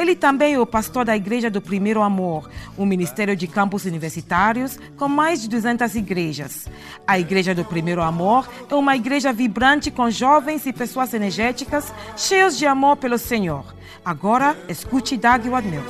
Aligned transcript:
Ele 0.00 0.16
também 0.16 0.54
é 0.54 0.58
o 0.58 0.64
pastor 0.64 1.04
da 1.04 1.14
Igreja 1.14 1.50
do 1.50 1.60
Primeiro 1.60 2.00
Amor, 2.00 2.48
um 2.78 2.86
ministério 2.86 3.36
de 3.36 3.46
campos 3.46 3.84
universitários 3.84 4.78
com 4.96 5.06
mais 5.06 5.42
de 5.42 5.48
200 5.50 5.94
igrejas. 5.94 6.70
A 7.06 7.18
Igreja 7.18 7.54
do 7.54 7.66
Primeiro 7.66 8.00
Amor 8.00 8.48
é 8.70 8.74
uma 8.74 8.96
igreja 8.96 9.30
vibrante 9.30 9.90
com 9.90 10.10
jovens 10.10 10.64
e 10.64 10.72
pessoas 10.72 11.12
energéticas, 11.12 11.92
cheios 12.16 12.56
de 12.56 12.64
amor 12.64 12.96
pelo 12.96 13.18
Senhor. 13.18 13.74
Agora, 14.02 14.56
escute 14.70 15.18
Doug 15.18 15.44
Wadmills. 15.48 15.84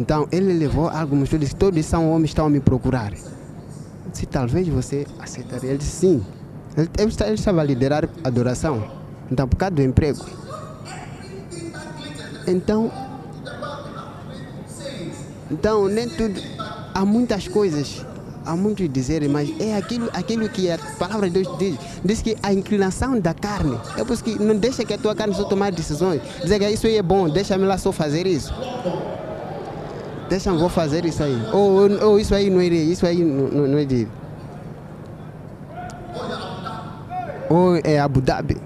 Então 0.00 0.26
ele 0.32 0.54
levou 0.54 0.88
alguns 0.88 1.24
estudos, 1.24 1.52
todos 1.52 1.84
são 1.84 2.10
homens 2.10 2.30
estão 2.30 2.46
a 2.46 2.50
me 2.50 2.60
procurar. 2.60 3.12
Se 4.14 4.24
talvez 4.24 4.66
você 4.68 5.06
aceitaria, 5.18 5.68
ele 5.68 5.78
disse 5.78 5.90
sim. 5.90 6.35
Ele, 6.76 6.90
ele 6.98 7.34
estava 7.34 7.60
a 7.60 7.64
liderar 7.64 8.08
a 8.22 8.28
adoração. 8.28 8.90
Então, 9.30 9.48
por 9.48 9.56
causa 9.56 9.74
do 9.74 9.82
emprego. 9.82 10.24
Então, 12.46 12.92
então 15.50 15.88
nem 15.88 16.08
tudo. 16.08 16.40
Há 16.94 17.04
muitas 17.04 17.46
coisas, 17.48 18.06
há 18.44 18.56
muito 18.56 18.86
dizer, 18.88 19.28
mas 19.28 19.52
é 19.60 19.76
aquilo, 19.76 20.08
aquilo 20.14 20.48
que 20.48 20.70
a 20.70 20.78
palavra 20.98 21.28
de 21.28 21.42
Deus 21.42 21.58
diz. 21.58 21.76
Diz 22.04 22.22
que 22.22 22.36
a 22.42 22.52
inclinação 22.52 23.18
da 23.18 23.34
carne. 23.34 23.78
É 23.96 24.04
por 24.04 24.14
isso 24.14 24.24
que 24.24 24.40
não 24.40 24.56
deixa 24.56 24.84
que 24.84 24.94
a 24.94 24.98
tua 24.98 25.14
carne 25.14 25.34
só 25.34 25.44
tomar 25.44 25.72
decisões. 25.72 26.22
Dizer 26.42 26.58
que 26.58 26.68
isso 26.70 26.86
aí 26.86 26.96
é 26.96 27.02
bom, 27.02 27.28
deixa-me 27.28 27.64
lá 27.64 27.76
só 27.76 27.92
fazer 27.92 28.26
isso. 28.26 28.54
Deixa-me 30.28 30.58
vou 30.58 30.68
fazer 30.68 31.04
isso 31.04 31.22
aí. 31.22 31.36
Ou, 31.52 31.90
ou 32.02 32.18
isso 32.18 32.34
aí 32.34 32.48
não 32.48 32.60
é 32.60 32.66
isso 32.66 33.06
aí 33.06 33.22
não, 33.22 33.48
não, 33.48 33.68
não 33.68 33.78
é 33.78 33.84
de. 33.84 34.08
Ou 37.48 37.76
é 37.82 37.98
Abu 37.98 38.20
Dhabi. 38.20 38.56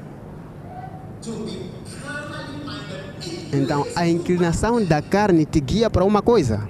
Então 3.53 3.87
a 3.97 4.07
inclinação 4.07 4.85
da 4.85 5.03
carne 5.03 5.45
te 5.45 5.61
guia 5.61 5.91
para 5.91 6.05
uma 6.05 6.23
coisa, 6.23 6.69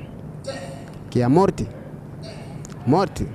que 1.10 1.20
é 1.20 1.22
a 1.22 1.28
morte. 1.28 1.68
Morte. 2.86 3.26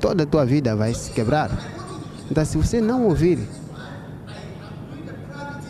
Toda 0.00 0.24
a 0.24 0.26
tua 0.26 0.44
vida 0.44 0.76
vai 0.76 0.92
se 0.92 1.10
quebrar. 1.10 1.50
Então 2.30 2.44
se 2.44 2.58
você 2.58 2.80
não 2.80 3.06
ouvir, 3.06 3.38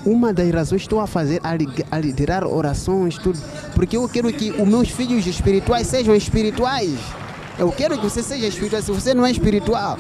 uma 0.04 0.32
das 0.32 0.50
razões 0.50 0.82
estou 0.82 1.00
a 1.00 1.06
fazer 1.06 1.40
a 1.42 1.98
liderar 1.98 2.44
orações, 2.44 3.16
tudo, 3.18 3.38
porque 3.74 3.96
eu 3.96 4.08
quero 4.08 4.32
que 4.32 4.50
os 4.50 4.68
meus 4.68 4.88
filhos 4.88 5.26
espirituais 5.26 5.86
sejam 5.86 6.14
espirituais. 6.14 6.96
Eu 7.58 7.72
quero 7.72 7.96
que 7.96 8.04
você 8.04 8.22
seja 8.22 8.46
espiritual. 8.46 8.82
Se 8.82 8.92
você 8.92 9.14
não 9.14 9.24
é 9.24 9.30
espiritual, 9.30 9.98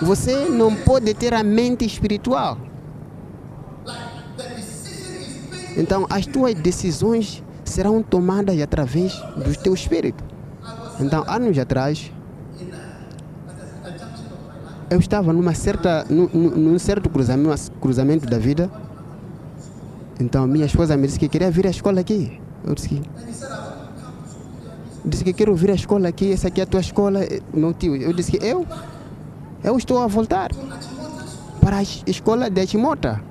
você 0.00 0.46
não 0.46 0.74
pode 0.74 1.12
ter 1.14 1.34
a 1.34 1.42
mente 1.42 1.84
espiritual. 1.84 2.58
Então, 5.76 6.06
as 6.10 6.26
tuas 6.26 6.54
decisões 6.54 7.42
serão 7.64 8.02
tomadas 8.02 8.60
através 8.60 9.14
do 9.36 9.56
teu 9.62 9.74
espírito. 9.74 10.24
Então, 11.00 11.24
anos 11.28 11.56
atrás, 11.58 12.12
eu 14.90 14.98
estava 14.98 15.32
numa 15.32 15.54
certa, 15.54 16.04
num, 16.08 16.26
num 16.26 16.78
certo 16.78 17.08
cruzamento, 17.08 17.70
cruzamento 17.80 18.26
da 18.26 18.38
vida. 18.38 18.70
Então, 20.18 20.46
minha 20.46 20.66
esposa 20.66 20.96
me 20.96 21.06
disse 21.06 21.18
que 21.18 21.28
queria 21.28 21.50
vir 21.50 21.66
à 21.66 21.70
escola 21.70 22.00
aqui. 22.00 22.40
Eu 22.64 22.74
disse 22.74 22.88
que 22.88 23.02
disse 25.04 25.24
que 25.24 25.32
quero 25.32 25.54
vir 25.54 25.70
à 25.70 25.74
escola 25.74 26.08
aqui, 26.08 26.32
essa 26.32 26.48
aqui 26.48 26.60
é 26.60 26.64
a 26.64 26.66
tua 26.66 26.80
escola, 26.80 27.20
meu 27.52 27.72
tio. 27.72 27.96
Eu 27.96 28.12
disse 28.12 28.32
que 28.32 28.44
eu 28.44 28.66
eu 29.62 29.76
estou 29.76 29.98
a 30.02 30.06
voltar 30.06 30.50
para 31.60 31.78
a 31.78 31.82
escola 31.82 32.48
de 32.48 32.66
Timota. 32.66 33.22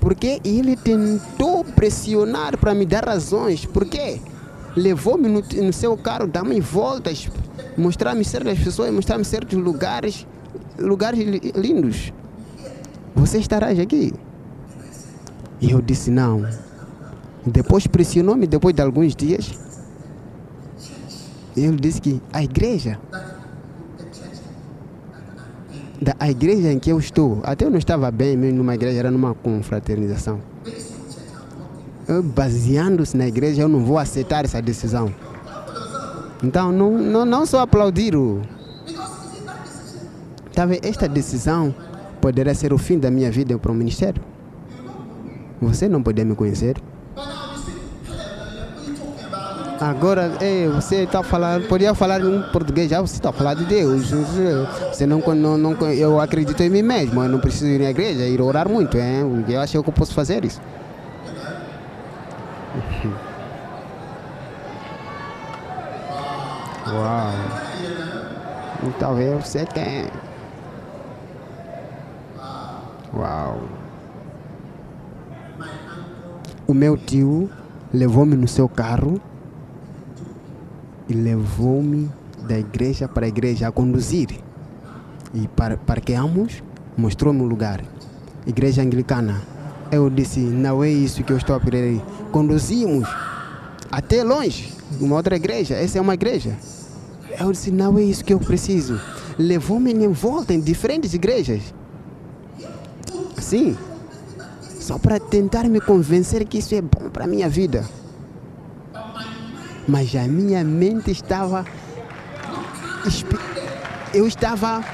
Porque 0.00 0.40
ele 0.44 0.76
tentou 0.76 1.64
pressionar 1.64 2.56
para 2.56 2.74
me 2.74 2.86
dar 2.86 3.04
razões. 3.04 3.64
Porque 3.66 4.20
levou-me 4.76 5.28
no, 5.28 5.40
no, 5.40 5.72
seu 5.72 5.96
carro, 5.96 6.26
dar-me 6.26 6.60
voltas, 6.60 7.28
mostrar-me 7.76 8.24
certas 8.24 8.58
pessoas, 8.58 8.92
mostrar-me 8.92 9.24
certos 9.24 9.58
lugares, 9.58 10.26
lugares 10.78 11.18
lindos. 11.54 12.12
Você 13.14 13.38
estarás 13.38 13.78
aqui? 13.78 14.12
E 15.60 15.72
eu 15.72 15.82
disse 15.82 16.10
não. 16.10 16.46
Depois 17.44 17.86
pressionou-me, 17.86 18.46
depois 18.46 18.74
de 18.74 18.82
alguns 18.82 19.16
dias, 19.16 19.58
ele 21.56 21.76
disse 21.76 22.00
que 22.00 22.22
a 22.32 22.42
igreja, 22.42 22.98
da 26.00 26.14
a 26.18 26.30
igreja 26.30 26.72
em 26.72 26.78
que 26.78 26.90
eu 26.90 26.98
estou, 26.98 27.40
até 27.42 27.64
eu 27.64 27.70
não 27.70 27.78
estava 27.78 28.10
bem 28.10 28.36
mesmo 28.36 28.58
numa 28.58 28.74
igreja, 28.74 28.98
era 28.98 29.10
numa 29.10 29.34
confraternização. 29.34 30.40
Baseando-se 32.34 33.16
na 33.16 33.26
igreja, 33.26 33.62
eu 33.62 33.68
não 33.68 33.84
vou 33.84 33.98
aceitar 33.98 34.44
essa 34.44 34.62
decisão. 34.62 35.12
Então, 36.42 36.72
não, 36.72 36.96
não, 36.96 37.24
não 37.24 37.44
só 37.44 37.60
aplaudir 37.60 38.14
o. 38.16 38.40
Talvez 40.54 40.80
esta 40.82 41.08
decisão 41.08 41.74
poderia 42.20 42.54
ser 42.54 42.72
o 42.72 42.78
fim 42.78 42.98
da 42.98 43.10
minha 43.10 43.30
vida 43.30 43.58
para 43.58 43.70
o 43.70 43.74
ministério. 43.74 44.22
Você 45.60 45.88
não 45.88 46.02
poder 46.02 46.24
me 46.24 46.34
conhecer. 46.34 46.76
Agora, 49.80 50.32
é, 50.40 50.66
você 50.68 51.04
está 51.04 51.22
falando, 51.22 51.68
podia 51.68 51.94
falar 51.94 52.20
em 52.20 52.42
português, 52.50 52.90
já 52.90 53.00
você 53.00 53.14
está 53.14 53.32
falando 53.32 53.58
de 53.58 53.66
Deus. 53.66 54.10
Você 54.10 55.06
não, 55.06 55.20
não, 55.20 55.56
não, 55.56 55.72
eu 55.92 56.20
acredito 56.20 56.60
em 56.60 56.68
mim 56.68 56.82
mesmo, 56.82 57.22
eu 57.22 57.28
não 57.28 57.38
preciso 57.38 57.66
ir 57.66 57.78
na 57.78 57.90
igreja, 57.90 58.26
ir 58.26 58.40
orar 58.40 58.68
muito. 58.68 58.96
É, 58.96 59.20
eu 59.48 59.60
acho 59.60 59.72
que 59.72 59.78
eu 59.78 59.92
posso 59.92 60.12
fazer 60.12 60.44
isso. 60.44 60.60
Uau! 66.90 67.32
Talvez 68.98 69.46
você 69.46 69.64
tenha. 69.64 70.10
Uau! 73.14 73.60
O 76.66 76.74
meu 76.74 76.96
tio 76.96 77.48
levou-me 77.92 78.34
no 78.36 78.48
seu 78.48 78.68
carro 78.68 79.20
e 81.08 81.14
levou-me 81.14 82.10
da 82.46 82.58
igreja 82.58 83.08
para 83.08 83.26
a 83.26 83.28
igreja 83.28 83.68
a 83.68 83.72
conduzir. 83.72 84.28
E 85.34 85.48
parqueamos, 85.86 86.62
mostrou-me 86.96 87.40
um 87.40 87.46
lugar. 87.46 87.82
Igreja 88.46 88.82
anglicana. 88.82 89.40
Eu 89.90 90.10
disse, 90.10 90.40
não 90.40 90.84
é 90.84 90.90
isso 90.90 91.24
que 91.24 91.32
eu 91.32 91.36
estou 91.36 91.56
a 91.56 91.60
pedir. 91.60 92.00
Conduzimos 92.30 93.08
até 93.90 94.22
longe, 94.22 94.72
uma 95.00 95.16
outra 95.16 95.36
igreja. 95.36 95.74
Essa 95.74 95.98
é 95.98 96.00
uma 96.00 96.14
igreja. 96.14 96.56
Eu 97.40 97.52
disse, 97.52 97.70
não 97.70 97.98
é 97.98 98.02
isso 98.02 98.24
que 98.24 98.32
eu 98.32 98.38
preciso. 98.38 99.00
Levou-me 99.38 99.92
em 99.92 100.08
volta 100.08 100.52
em 100.52 100.60
diferentes 100.60 101.14
igrejas. 101.14 101.74
Sim. 103.38 103.76
Só 104.80 104.98
para 104.98 105.18
tentar 105.20 105.64
me 105.64 105.80
convencer 105.80 106.44
que 106.46 106.58
isso 106.58 106.74
é 106.74 106.80
bom 106.80 107.10
para 107.10 107.24
a 107.24 107.26
minha 107.28 107.48
vida 107.48 107.84
mas 109.88 110.14
a 110.14 110.28
minha 110.28 110.62
mente 110.62 111.10
estava. 111.10 111.64
Eu 114.12 114.26
estava 114.26 114.84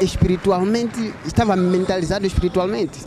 espiritualmente, 0.00 1.14
estava 1.24 1.54
mentalizado 1.54 2.26
espiritualmente. 2.26 2.98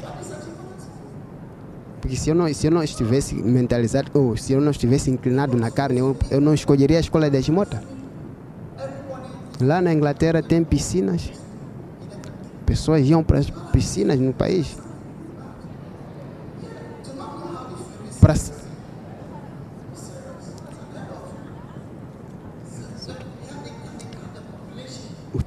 Porque 2.00 2.16
se 2.16 2.30
eu 2.30 2.36
não, 2.36 2.54
se 2.54 2.68
eu 2.68 2.72
não 2.72 2.84
estivesse 2.84 3.36
mentalizado, 3.36 4.12
ou 4.14 4.38
se 4.38 4.54
eu 4.54 4.62
não 4.62 4.72
estivesse 4.72 5.10
inclinado 5.10 5.58
na 5.58 5.70
carne, 5.70 6.00
eu, 6.00 6.16
eu 6.32 6.40
não 6.40 6.54
escolheria 6.54 6.98
a 6.98 7.02
escola 7.02 7.30
de 7.30 7.42
Jimota. 7.42 7.84
Lá 9.60 9.82
na 9.82 9.94
Inglaterra 9.94 10.42
tem 10.42 10.64
piscinas. 10.64 11.32
Pessoas 12.66 13.08
iam 13.08 13.24
para 13.24 13.40
as 13.40 13.50
piscinas 13.72 14.20
no 14.20 14.34
país. 14.34 14.78
Para 18.20 18.36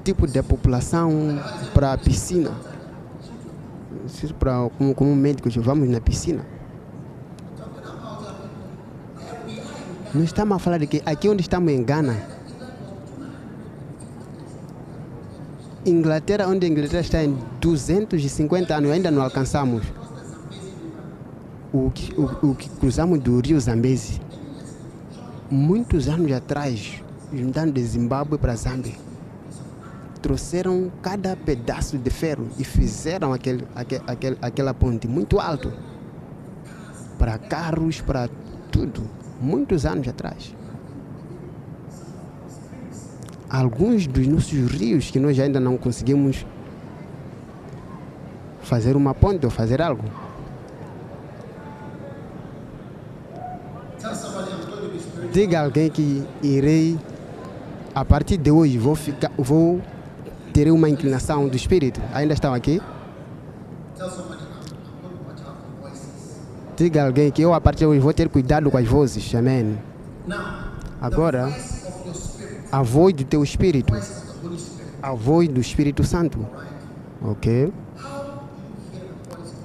tipo 0.06 0.24
de 0.24 0.40
população 0.40 1.10
para 1.74 1.92
a 1.92 1.98
piscina. 1.98 2.52
para 4.38 4.70
como, 4.78 4.94
como 4.94 5.16
médicos 5.16 5.56
vamos 5.56 5.88
na 5.88 6.00
piscina. 6.00 6.46
Não 10.14 10.22
estamos 10.22 10.56
a 10.56 10.58
falar 10.60 10.78
de 10.78 10.86
que 10.86 11.02
aqui 11.04 11.28
onde 11.28 11.42
estamos 11.42 11.72
em 11.72 11.82
Gana, 11.82 12.16
Inglaterra, 15.84 16.46
onde 16.46 16.66
a 16.66 16.68
Inglaterra 16.68 17.00
está 17.00 17.24
em 17.24 17.36
250 17.60 18.76
anos, 18.76 18.92
ainda 18.92 19.10
não 19.10 19.22
alcançamos 19.22 19.82
o 21.72 21.90
que, 21.90 22.14
o, 22.14 22.50
o 22.50 22.54
que 22.54 22.68
cruzamos 22.70 23.18
do 23.18 23.40
rio 23.40 23.58
Zambezi. 23.58 24.20
Muitos 25.50 26.08
anos 26.08 26.30
atrás, 26.30 27.02
juntando 27.32 27.72
de 27.72 27.82
Zimbábue 27.82 28.38
para 28.38 28.54
Zâmbia, 28.56 29.05
trouxeram 30.26 30.90
cada 31.00 31.36
pedaço 31.36 31.96
de 31.96 32.10
ferro 32.10 32.48
e 32.58 32.64
fizeram 32.64 33.32
aquele, 33.32 33.64
aquele, 33.76 34.02
aquele, 34.08 34.38
aquela 34.42 34.74
ponte 34.74 35.06
muito 35.06 35.38
alto 35.38 35.72
para 37.16 37.38
carros, 37.38 38.00
para 38.00 38.28
tudo, 38.72 39.08
muitos 39.40 39.86
anos 39.86 40.08
atrás. 40.08 40.52
Alguns 43.48 44.08
dos 44.08 44.26
nossos 44.26 44.68
rios 44.68 45.12
que 45.12 45.20
nós 45.20 45.38
ainda 45.38 45.60
não 45.60 45.76
conseguimos 45.76 46.44
fazer 48.62 48.96
uma 48.96 49.14
ponte 49.14 49.46
ou 49.46 49.50
fazer 49.50 49.80
algo. 49.80 50.02
Diga 55.32 55.60
alguém 55.60 55.88
que 55.88 56.26
irei, 56.42 56.98
a 57.94 58.04
partir 58.04 58.36
de 58.36 58.50
hoje, 58.50 58.76
vou, 58.76 58.96
ficar, 58.96 59.30
vou 59.38 59.80
ter 60.56 60.70
uma 60.72 60.88
inclinação 60.88 61.46
do 61.48 61.54
espírito. 61.54 62.00
Ainda 62.14 62.32
estão 62.32 62.54
aqui? 62.54 62.80
Diga 66.74 67.04
alguém 67.04 67.30
que 67.30 67.42
eu, 67.42 67.52
a 67.52 67.60
partir 67.60 67.80
de 67.80 67.86
hoje, 67.86 68.00
vou 68.00 68.14
ter 68.14 68.26
cuidado 68.30 68.70
com 68.70 68.78
as 68.78 68.88
vozes. 68.88 69.34
Amém. 69.34 69.78
Agora, 70.98 71.54
a 72.72 72.82
voz 72.82 73.12
do 73.12 73.24
teu 73.24 73.44
espírito, 73.44 73.92
a 75.02 75.12
voz 75.12 75.46
do 75.46 75.60
Espírito 75.60 76.02
Santo. 76.02 76.46
Ok? 77.20 77.70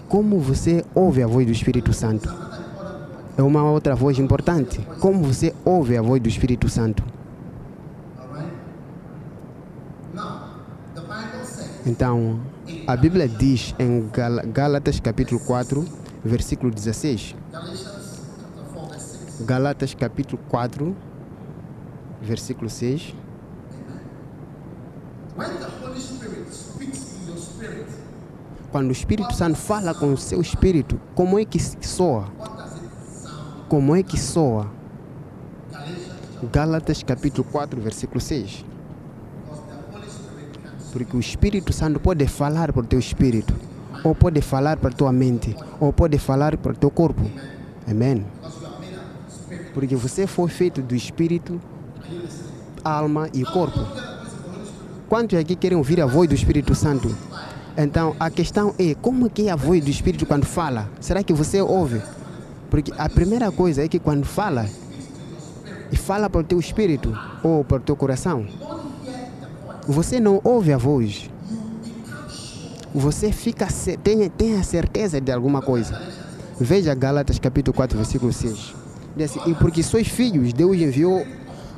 Como 0.09 0.39
você 0.39 0.83
ouve 0.93 1.23
a 1.23 1.27
voz 1.27 1.45
do 1.45 1.53
Espírito 1.53 1.93
Santo? 1.93 2.29
É 3.37 3.41
uma 3.41 3.63
outra 3.63 3.95
voz 3.95 4.19
importante. 4.19 4.85
Como 4.99 5.23
você 5.23 5.53
ouve 5.63 5.95
a 5.95 6.01
voz 6.01 6.21
do 6.21 6.27
Espírito 6.27 6.67
Santo? 6.67 7.10
Então, 11.85 12.39
a 12.85 12.95
Bíblia 12.95 13.27
diz 13.27 13.73
em 13.79 14.07
Gálatas 14.53 14.99
capítulo 14.99 15.39
4, 15.39 15.83
versículo 16.23 16.71
16. 16.71 17.35
Gálatas 19.41 19.95
capítulo 19.95 20.39
4, 20.47 20.95
versículo 22.21 22.69
6. 22.69 23.15
Quando 28.71 28.89
o 28.89 28.91
Espírito 28.91 29.33
Santo 29.33 29.57
fala 29.57 29.93
com 29.95 30.13
o 30.13 30.17
seu 30.17 30.39
espírito, 30.39 31.01
como 31.15 31.39
é 31.39 31.45
que 31.45 31.59
soa? 31.59 32.27
Como 33.67 33.95
é 33.95 34.03
que 34.03 34.19
soa? 34.19 34.71
Gálatas 36.51 37.01
capítulo 37.01 37.47
4, 37.51 37.81
versículo 37.81 38.21
6. 38.21 38.65
Porque 40.91 41.15
o 41.15 41.19
Espírito 41.19 41.71
Santo 41.71 41.99
pode 41.99 42.25
falar 42.27 42.71
para 42.71 42.81
o 42.81 42.85
teu 42.85 42.99
espírito, 42.99 43.53
ou 44.03 44.13
pode 44.13 44.41
falar 44.41 44.77
para 44.77 44.89
a 44.89 44.93
tua 44.93 45.11
mente, 45.11 45.55
ou 45.79 45.93
pode 45.93 46.17
falar 46.17 46.57
para 46.57 46.73
o 46.73 46.75
teu 46.75 46.89
corpo. 46.89 47.21
Amém? 47.89 48.25
Porque 49.73 49.95
você 49.95 50.27
foi 50.27 50.49
feito 50.49 50.81
do 50.81 50.95
espírito, 50.95 51.59
alma 52.83 53.29
e 53.33 53.43
corpo. 53.43 53.79
Quantos 55.07 55.37
aqui 55.37 55.55
querem 55.55 55.77
ouvir 55.77 56.01
a 56.01 56.05
voz 56.05 56.29
do 56.29 56.35
Espírito 56.35 56.73
Santo? 56.73 57.13
Então 57.77 58.15
a 58.19 58.29
questão 58.29 58.73
é 58.77 58.95
como 58.95 59.29
que 59.29 59.47
é 59.47 59.51
a 59.51 59.55
voz 59.55 59.83
do 59.83 59.89
Espírito 59.89 60.25
quando 60.25 60.45
fala? 60.45 60.89
Será 60.99 61.23
que 61.23 61.33
você 61.33 61.61
ouve? 61.61 62.01
Porque 62.69 62.93
a 62.97 63.09
primeira 63.09 63.51
coisa 63.51 63.83
é 63.83 63.87
que 63.87 63.99
quando 63.99 64.25
fala, 64.25 64.65
e 65.91 65.97
fala 65.97 66.29
para 66.29 66.39
o 66.39 66.43
teu 66.43 66.57
espírito 66.57 67.13
ou 67.43 67.65
para 67.65 67.77
o 67.77 67.81
teu 67.81 67.95
coração, 67.97 68.45
você 69.87 70.19
não 70.19 70.41
ouve 70.43 70.71
a 70.71 70.77
voz. 70.77 71.29
Você 72.93 73.31
fica 73.31 73.67
tem, 74.03 74.29
tem 74.29 74.57
a 74.57 74.63
certeza 74.63 75.21
de 75.21 75.31
alguma 75.31 75.61
coisa. 75.61 76.01
Veja 76.59 76.93
Gálatas 76.93 77.39
capítulo 77.39 77.75
4, 77.75 77.97
versículo 77.97 78.31
6. 78.31 78.75
Diz 79.15 79.31
assim, 79.31 79.49
e 79.49 79.55
porque 79.55 79.81
sois 79.81 80.07
filhos, 80.07 80.53
Deus 80.53 80.77
enviou 80.77 81.25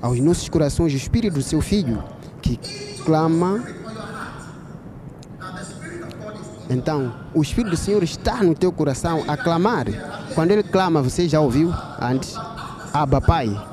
aos 0.01 0.19
nossos 0.19 0.49
corações 0.49 0.93
o 0.93 0.97
Espírito 0.97 1.35
do 1.35 1.41
seu 1.41 1.61
Filho, 1.61 2.03
que 2.41 2.57
clama. 3.05 3.63
Então, 6.69 7.13
o 7.33 7.41
Espírito 7.41 7.71
do 7.71 7.77
Senhor 7.77 8.03
está 8.03 8.43
no 8.43 8.53
teu 8.53 8.71
coração 8.71 9.23
a 9.27 9.37
clamar. 9.37 9.85
Quando 10.35 10.51
ele 10.51 10.63
clama, 10.63 11.01
você 11.01 11.29
já 11.29 11.39
ouviu 11.39 11.73
antes? 12.01 12.35
Abba 12.93 13.21
Pai. 13.21 13.72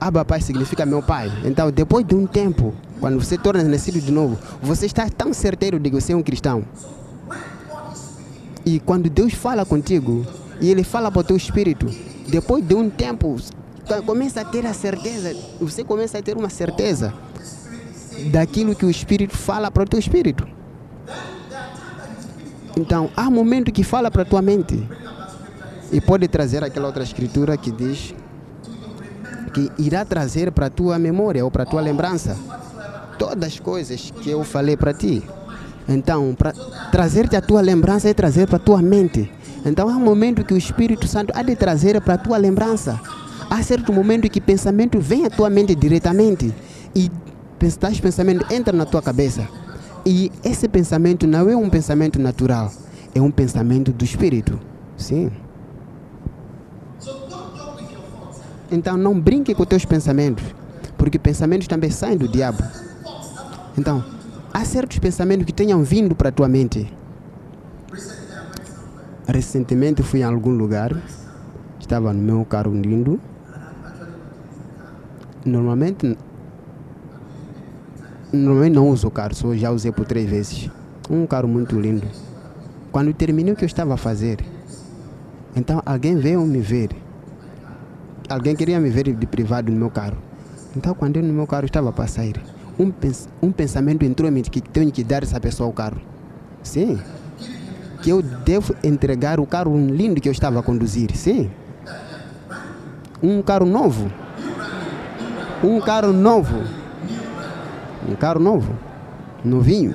Abba 0.00 0.24
Pai 0.24 0.40
significa 0.40 0.84
meu 0.84 1.02
Pai. 1.02 1.30
Então, 1.44 1.70
depois 1.70 2.06
de 2.06 2.14
um 2.14 2.26
tempo, 2.26 2.74
quando 3.00 3.22
você 3.22 3.38
torna 3.38 3.62
nascido 3.64 4.00
de 4.00 4.12
novo, 4.12 4.38
você 4.62 4.86
está 4.86 5.08
tão 5.08 5.32
certeiro 5.32 5.78
de 5.78 5.90
que 5.90 6.00
você 6.00 6.12
é 6.12 6.16
um 6.16 6.22
cristão. 6.22 6.64
E 8.64 8.80
quando 8.80 9.08
Deus 9.08 9.32
fala 9.32 9.64
contigo, 9.64 10.26
e 10.60 10.70
Ele 10.70 10.82
fala 10.82 11.10
para 11.10 11.20
o 11.20 11.24
teu 11.24 11.36
espírito, 11.36 11.86
depois 12.28 12.66
de 12.66 12.74
um 12.74 12.90
tempo, 12.90 13.36
começa 14.04 14.40
a 14.40 14.44
ter 14.44 14.66
a 14.66 14.74
certeza, 14.74 15.34
você 15.60 15.84
começa 15.84 16.18
a 16.18 16.22
ter 16.22 16.36
uma 16.36 16.48
certeza 16.48 17.14
daquilo 18.30 18.74
que 18.74 18.84
o 18.84 18.90
Espírito 18.90 19.36
fala 19.36 19.70
para 19.70 19.84
o 19.84 19.86
teu 19.86 20.00
espírito. 20.00 20.46
Então, 22.76 23.10
há 23.16 23.30
momento 23.30 23.72
que 23.72 23.82
fala 23.82 24.10
para 24.10 24.22
a 24.22 24.24
tua 24.24 24.42
mente. 24.42 24.86
E 25.92 26.00
pode 26.00 26.26
trazer 26.28 26.64
aquela 26.64 26.88
outra 26.88 27.02
escritura 27.02 27.56
que 27.56 27.70
diz 27.70 28.12
que 29.56 29.72
irá 29.78 30.04
trazer 30.04 30.52
para 30.52 30.66
a 30.66 30.70
tua 30.70 30.98
memória 30.98 31.42
ou 31.42 31.50
para 31.50 31.62
a 31.62 31.66
tua 31.66 31.80
lembrança 31.80 32.36
todas 33.18 33.54
as 33.54 33.58
coisas 33.58 34.12
que 34.20 34.28
eu 34.28 34.44
falei 34.44 34.76
para 34.76 34.92
ti. 34.92 35.22
Então, 35.88 36.34
para 36.34 36.52
trazer-te 36.92 37.36
a 37.36 37.40
tua 37.40 37.62
lembrança 37.62 38.06
é 38.06 38.12
trazer 38.12 38.46
para 38.46 38.56
a 38.56 38.60
tua 38.60 38.82
mente. 38.82 39.32
Então, 39.64 39.88
há 39.88 39.92
um 39.92 40.04
momento 40.04 40.44
que 40.44 40.52
o 40.52 40.58
Espírito 40.58 41.08
Santo 41.08 41.32
há 41.34 41.42
de 41.42 41.56
trazer 41.56 41.98
para 42.02 42.14
a 42.14 42.18
tua 42.18 42.36
lembrança. 42.36 43.00
Há 43.48 43.62
certo 43.62 43.94
momento 43.94 44.28
que 44.28 44.42
pensamento 44.42 45.00
vem 45.00 45.24
à 45.24 45.30
tua 45.30 45.48
mente 45.48 45.74
diretamente 45.74 46.54
e 46.94 47.10
tais 47.80 47.98
pensamentos 47.98 48.50
entram 48.54 48.76
na 48.76 48.84
tua 48.84 49.00
cabeça. 49.00 49.48
E 50.04 50.30
esse 50.44 50.68
pensamento 50.68 51.26
não 51.26 51.48
é 51.48 51.56
um 51.56 51.70
pensamento 51.70 52.20
natural, 52.20 52.70
é 53.14 53.22
um 53.22 53.30
pensamento 53.30 53.90
do 53.90 54.04
Espírito. 54.04 54.60
Sim. 54.98 55.30
Então 58.70 58.96
não 58.96 59.18
brinque 59.18 59.54
com 59.54 59.64
teus 59.64 59.84
pensamentos, 59.84 60.44
porque 60.96 61.18
pensamentos 61.18 61.68
também 61.68 61.90
saem 61.90 62.16
do 62.16 62.26
diabo. 62.26 62.62
Então, 63.78 64.04
há 64.52 64.64
certos 64.64 64.98
pensamentos 64.98 65.44
que 65.44 65.52
tenham 65.52 65.82
vindo 65.84 66.14
para 66.14 66.30
a 66.30 66.32
tua 66.32 66.48
mente. 66.48 66.92
Recentemente 69.28 70.02
fui 70.02 70.20
em 70.20 70.24
algum 70.24 70.50
lugar, 70.50 70.96
estava 71.78 72.12
no 72.12 72.22
meu 72.22 72.44
carro 72.44 72.72
lindo. 72.72 73.20
Normalmente, 75.44 76.16
normalmente 78.32 78.74
não 78.74 78.88
uso 78.88 79.10
carro, 79.10 79.34
só 79.34 79.54
já 79.54 79.70
usei 79.70 79.92
por 79.92 80.06
três 80.06 80.28
vezes. 80.28 80.70
Um 81.08 81.26
carro 81.26 81.46
muito 81.46 81.78
lindo. 81.78 82.06
Quando 82.90 83.12
terminei 83.12 83.52
o 83.52 83.56
que 83.56 83.64
eu 83.64 83.66
estava 83.66 83.94
a 83.94 83.96
fazer, 83.96 84.38
então 85.54 85.82
alguém 85.84 86.16
veio 86.16 86.40
me 86.42 86.60
ver. 86.60 87.05
Alguém 88.28 88.56
queria 88.56 88.80
me 88.80 88.90
ver 88.90 89.14
de 89.14 89.26
privado 89.26 89.70
no 89.70 89.78
meu 89.78 89.90
carro. 89.90 90.16
Então, 90.76 90.94
quando 90.94 91.16
eu 91.16 91.22
no 91.22 91.32
meu 91.32 91.46
carro 91.46 91.64
estava 91.64 91.92
para 91.92 92.06
sair, 92.08 92.40
um, 92.78 92.90
pens 92.90 93.28
um 93.40 93.52
pensamento 93.52 94.04
entrou 94.04 94.28
em 94.28 94.32
mim 94.32 94.42
que 94.42 94.60
tenho 94.60 94.90
que 94.90 95.04
dar 95.04 95.22
essa 95.22 95.40
pessoa 95.40 95.68
o 95.68 95.72
carro. 95.72 96.00
Sim. 96.62 96.98
Que 98.02 98.10
eu 98.10 98.20
devo 98.20 98.74
entregar 98.82 99.38
o 99.38 99.46
carro 99.46 99.76
lindo 99.78 100.20
que 100.20 100.28
eu 100.28 100.32
estava 100.32 100.58
a 100.58 100.62
conduzir. 100.62 101.16
Sim. 101.16 101.50
Um 103.22 103.40
carro 103.42 103.64
novo. 103.64 104.10
Um 105.62 105.80
carro 105.80 106.12
novo. 106.12 106.56
Um 108.08 108.14
carro 108.16 108.40
novo. 108.40 108.76
Novinho. 109.44 109.94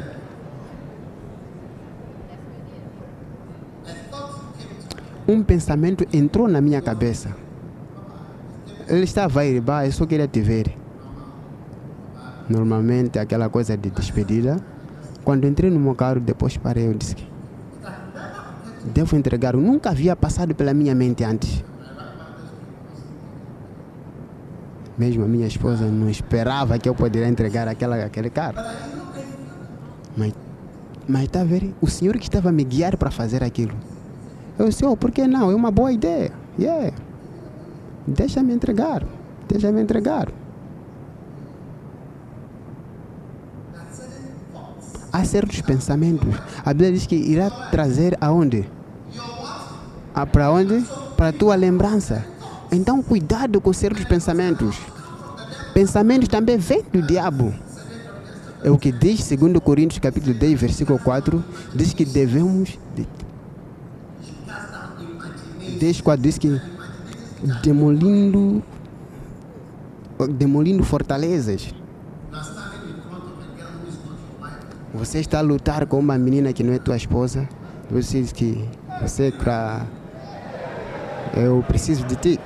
Um 5.27 5.43
pensamento 5.43 6.07
entrou 6.11 6.47
na 6.47 6.59
minha 6.59 6.81
cabeça. 6.81 7.40
Ele 8.91 9.05
estava 9.05 9.39
aí, 9.39 9.59
bah, 9.59 9.85
eu 9.85 9.91
só 9.91 10.05
queria 10.05 10.27
te 10.27 10.41
ver. 10.41 10.75
Normalmente 12.49 13.17
aquela 13.17 13.49
coisa 13.49 13.75
de 13.77 13.89
despedida. 13.89 14.57
Quando 15.23 15.47
entrei 15.47 15.71
no 15.71 15.79
meu 15.79 15.95
carro, 15.95 16.19
depois 16.19 16.57
parei, 16.57 16.87
eu 16.87 16.93
disse 16.93 17.31
devo 18.85 19.15
entregar. 19.15 19.55
Nunca 19.55 19.89
havia 19.89 20.15
passado 20.15 20.53
pela 20.55 20.73
minha 20.73 20.93
mente 20.93 21.23
antes. 21.23 21.63
Mesmo 24.97 25.23
a 25.23 25.27
minha 25.27 25.47
esposa 25.47 25.85
não 25.85 26.09
esperava 26.09 26.77
que 26.77 26.87
eu 26.87 26.93
poderia 26.93 27.27
entregar 27.27 27.67
aquela, 27.67 28.03
aquele 28.03 28.29
carro. 28.29 28.57
Mas, 30.15 30.33
mas 31.07 31.29
a 31.33 31.43
ver? 31.43 31.73
O 31.81 31.87
senhor 31.87 32.17
que 32.17 32.25
estava 32.25 32.49
a 32.49 32.51
me 32.51 32.63
guiar 32.63 32.97
para 32.97 33.09
fazer 33.09 33.43
aquilo. 33.43 33.73
Eu 34.59 34.67
disse, 34.67 34.85
oh, 34.85 34.95
por 34.95 35.11
que 35.11 35.25
não? 35.27 35.49
É 35.49 35.55
uma 35.55 35.71
boa 35.71 35.91
ideia. 35.91 36.31
Yeah. 36.59 36.93
Deixa-me 38.07 38.53
entregar. 38.53 39.05
Deixa-me 39.47 39.81
entregar. 39.81 40.31
Há 45.11 45.25
certos 45.25 45.61
pensamentos. 45.61 46.35
A 46.63 46.73
Bíblia 46.73 46.93
diz 46.93 47.05
que 47.05 47.15
irá 47.15 47.49
trazer 47.69 48.17
aonde? 48.21 48.67
Ah, 50.13 50.25
para 50.25 50.51
onde? 50.51 50.85
Para 51.17 51.29
a 51.29 51.33
tua 51.33 51.55
lembrança. 51.55 52.25
Então, 52.71 53.03
cuidado 53.03 53.59
com 53.59 53.73
certos 53.73 54.05
pensamentos. 54.05 54.77
Pensamentos 55.73 56.29
também 56.29 56.57
vêm 56.57 56.83
do 56.91 57.01
diabo. 57.01 57.53
É 58.63 58.69
o 58.69 58.77
que 58.77 58.91
diz 58.91 59.27
2 59.27 59.59
Coríntios 59.59 59.99
capítulo 59.99 60.33
10, 60.33 60.59
versículo 60.59 60.99
4, 60.99 61.43
diz 61.73 61.93
que 61.93 62.05
devemos. 62.05 62.77
Diz 65.79 65.99
4 65.99 66.21
diz 66.21 66.37
que 66.37 66.61
demolindo 67.63 68.63
demolindo 70.37 70.83
fortalezas. 70.83 71.73
Você 74.93 75.19
está 75.19 75.39
a 75.39 75.41
lutar 75.41 75.85
com 75.87 75.97
uma 75.97 76.17
menina 76.17 76.53
que 76.53 76.63
não 76.63 76.73
é 76.73 76.79
tua 76.79 76.95
esposa. 76.95 77.47
Você 77.89 78.21
diz 78.21 78.31
que 78.31 78.69
você 79.01 79.27
é 79.27 79.31
para 79.31 79.85
eu 81.35 81.63
preciso 81.67 82.05
de 82.05 82.15
ti. 82.15 82.39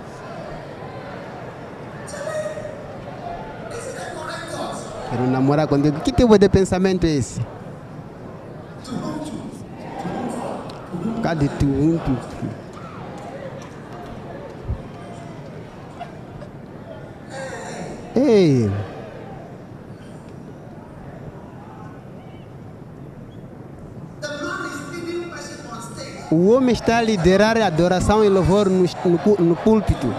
Quero 5.10 5.28
namorar 5.28 5.68
contigo. 5.68 6.00
Que 6.02 6.12
tipo 6.12 6.38
de 6.38 6.50
pensamento 6.50 7.06
é 7.06 7.16
esse? 7.16 7.42
Cadê 11.24 11.50
tu? 11.60 11.66
Ei! 18.36 18.70
O 26.30 26.50
homem 26.50 26.74
está 26.74 26.98
a 26.98 27.02
liderar 27.02 27.58
a 27.58 27.68
adoração 27.68 28.26
e 28.26 28.28
louvor 28.28 28.70
no, 28.70 28.84
no, 28.84 29.46
no 29.46 29.56
púlpito. 29.56 30.14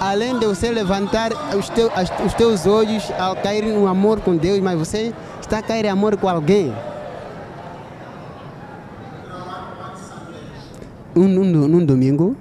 Além 0.00 0.36
de 0.36 0.46
você 0.46 0.72
levantar 0.72 1.30
os, 1.56 1.68
teu, 1.68 1.92
os 2.26 2.34
teus 2.34 2.66
olhos 2.66 3.08
ao 3.16 3.36
cair 3.36 3.64
no 3.66 3.86
amor 3.86 4.20
com 4.20 4.36
Deus, 4.36 4.58
mas 4.58 4.76
você 4.76 5.14
está 5.40 5.58
a 5.58 5.62
cair 5.62 5.84
em 5.84 5.90
amor 5.90 6.16
com 6.16 6.28
alguém. 6.28 6.74
Um, 11.14 11.28
num, 11.28 11.68
num 11.68 11.86
domingo, 11.86 12.36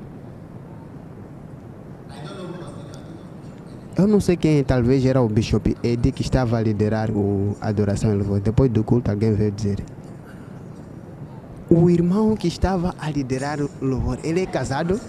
eu 4.08 4.12
não 4.12 4.22
sei 4.22 4.38
quem, 4.38 4.64
talvez 4.64 5.06
era 5.06 5.22
o 5.22 5.28
Bishop 5.28 5.76
Eddie 5.84 6.14
que 6.14 6.22
estava 6.22 6.58
a 6.58 6.62
liderar 6.62 7.10
a 7.60 7.68
adoração 7.68 8.10
e 8.14 8.16
louvor. 8.16 8.40
Depois 8.40 8.72
do 8.72 8.82
culto, 8.82 9.12
alguém 9.12 9.34
veio 9.34 9.52
dizer: 9.52 9.84
o 11.70 11.90
irmão 11.90 12.34
que 12.36 12.48
estava 12.48 12.96
a 12.98 13.12
liderar 13.12 13.60
o 13.60 13.70
louvor, 13.82 14.18
ele 14.24 14.42
é 14.42 14.46
casado? 14.46 15.00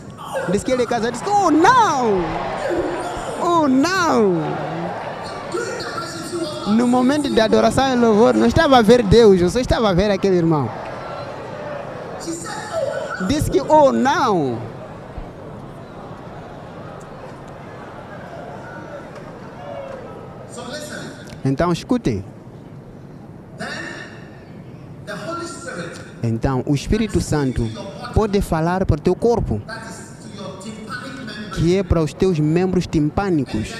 Diz 0.51 0.65
que 0.65 0.73
ele 0.73 0.83
é 0.83 0.87
casado. 0.87 1.13
Diz 1.13 1.23
que, 1.23 1.31
oh 1.31 1.49
não! 1.49 2.25
Oh 3.41 3.69
não! 3.69 4.33
No 6.75 6.89
momento 6.89 7.31
de 7.31 7.41
adoração 7.41 7.95
e 7.95 7.97
louvor, 7.97 8.35
não 8.35 8.47
estava 8.47 8.79
a 8.79 8.83
ver 8.83 9.05
Deus, 9.05 9.41
eu 9.41 9.49
só 9.49 9.61
estava 9.61 9.91
a 9.91 9.95
ver 9.95 10.11
aquele 10.11 10.37
irmão. 10.37 10.69
Diz 13.29 13.49
que, 13.49 13.61
oh 13.61 13.93
não! 13.93 14.59
Então 21.49 21.73
escutem. 21.73 22.23
Então, 26.23 26.63
o 26.67 26.75
Espírito 26.75 27.23
Santo 27.23 27.67
pode 28.13 28.41
falar 28.43 28.85
para 28.85 28.97
o 28.97 29.01
teu 29.01 29.15
corpo, 29.15 29.63
que 31.55 31.75
é 31.75 31.83
para 31.83 32.03
os 32.03 32.13
teus 32.13 32.39
membros 32.39 32.87
timpânicos. 32.87 33.73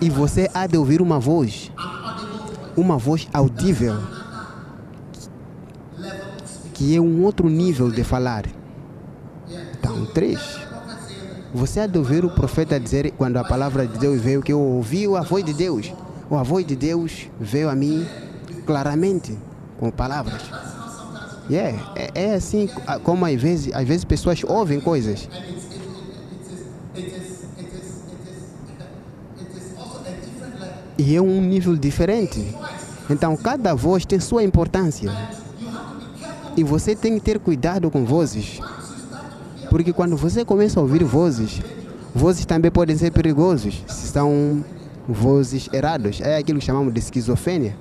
E 0.00 0.08
você 0.08 0.48
há 0.54 0.66
de 0.66 0.78
ouvir 0.78 1.02
uma 1.02 1.20
voz, 1.20 1.70
uma 2.74 2.96
voz 2.96 3.28
audível, 3.32 3.98
que 6.72 6.96
é 6.96 7.00
um 7.00 7.22
outro 7.22 7.50
nível 7.50 7.90
de 7.90 8.02
falar. 8.02 8.46
Então, 9.78 10.06
três. 10.06 10.40
Você 11.52 11.80
há 11.80 11.86
de 11.86 11.98
ouvir 11.98 12.24
o 12.24 12.30
profeta 12.30 12.80
dizer, 12.80 13.10
quando 13.18 13.36
a 13.36 13.44
palavra 13.44 13.86
de 13.86 13.98
Deus 13.98 14.18
veio, 14.18 14.40
que 14.40 14.52
eu 14.52 14.60
ouvi 14.60 15.04
a 15.14 15.20
voz 15.20 15.44
de 15.44 15.52
Deus. 15.52 15.92
Ou 16.32 16.38
a 16.38 16.42
voz 16.42 16.64
de 16.64 16.74
Deus 16.74 17.28
veio 17.38 17.68
a 17.68 17.74
mim 17.74 18.06
claramente, 18.64 19.36
com 19.78 19.90
palavras. 19.90 20.40
Yeah, 21.50 21.92
é, 21.94 22.10
é 22.14 22.34
assim 22.34 22.70
como 23.04 23.26
às 23.26 23.34
vezes, 23.34 23.70
às 23.74 23.86
vezes 23.86 24.02
pessoas 24.02 24.42
ouvem 24.42 24.80
coisas. 24.80 25.28
E 30.96 31.14
é 31.14 31.20
um 31.20 31.42
nível 31.42 31.76
diferente. 31.76 32.56
Então 33.10 33.36
cada 33.36 33.74
voz 33.74 34.06
tem 34.06 34.18
sua 34.18 34.42
importância. 34.42 35.12
E 36.56 36.64
você 36.64 36.96
tem 36.96 37.18
que 37.18 37.20
ter 37.20 37.38
cuidado 37.40 37.90
com 37.90 38.06
vozes. 38.06 38.58
Porque 39.68 39.92
quando 39.92 40.16
você 40.16 40.46
começa 40.46 40.80
a 40.80 40.82
ouvir 40.82 41.04
vozes, 41.04 41.60
vozes 42.14 42.46
também 42.46 42.70
podem 42.70 42.96
ser 42.96 43.10
perigosos 43.10 43.84
se 43.86 44.08
são 44.08 44.64
vozes 45.08 45.68
erradas. 45.72 46.20
É 46.20 46.36
aquilo 46.36 46.58
que 46.58 46.64
chamamos 46.64 46.92
de 46.92 47.00
esquizofrenia 47.00 47.76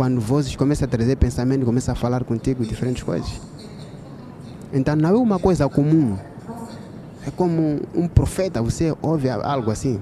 quando 0.00 0.18
vozes 0.18 0.56
começam 0.56 0.86
a 0.86 0.88
trazer 0.88 1.16
pensamento, 1.16 1.66
começam 1.66 1.92
a 1.92 1.94
falar 1.94 2.24
contigo 2.24 2.64
diferentes 2.64 3.02
coisas. 3.02 3.28
Então 4.72 4.96
não 4.96 5.10
é 5.10 5.12
uma 5.12 5.38
coisa 5.38 5.68
comum. 5.68 6.16
É 7.26 7.30
como 7.30 7.80
um 7.94 8.08
profeta, 8.08 8.62
você 8.62 8.96
ouve 9.02 9.28
algo 9.28 9.70
assim. 9.70 10.00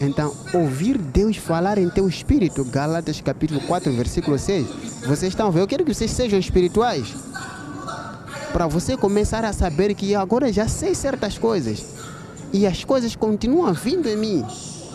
Então, 0.00 0.32
ouvir 0.52 0.98
Deus 0.98 1.36
falar 1.36 1.78
em 1.78 1.88
teu 1.88 2.08
espírito, 2.08 2.64
Gálatas 2.64 3.20
capítulo 3.20 3.60
4, 3.60 3.92
versículo 3.92 4.38
6. 4.38 4.66
Vocês 5.06 5.32
estão 5.32 5.50
vendo? 5.50 5.62
Eu 5.62 5.66
quero 5.66 5.84
que 5.84 5.92
vocês 5.92 6.12
sejam 6.12 6.38
espirituais. 6.38 7.12
Para 8.52 8.68
você 8.68 8.96
começar 8.96 9.44
a 9.44 9.52
saber 9.52 9.94
que 9.94 10.14
agora 10.14 10.52
já 10.52 10.68
sei 10.68 10.94
certas 10.94 11.38
coisas. 11.38 11.84
E 12.54 12.68
as 12.68 12.84
coisas 12.84 13.16
continuam 13.16 13.74
vindo 13.74 14.08
em 14.08 14.16
mim 14.16 14.46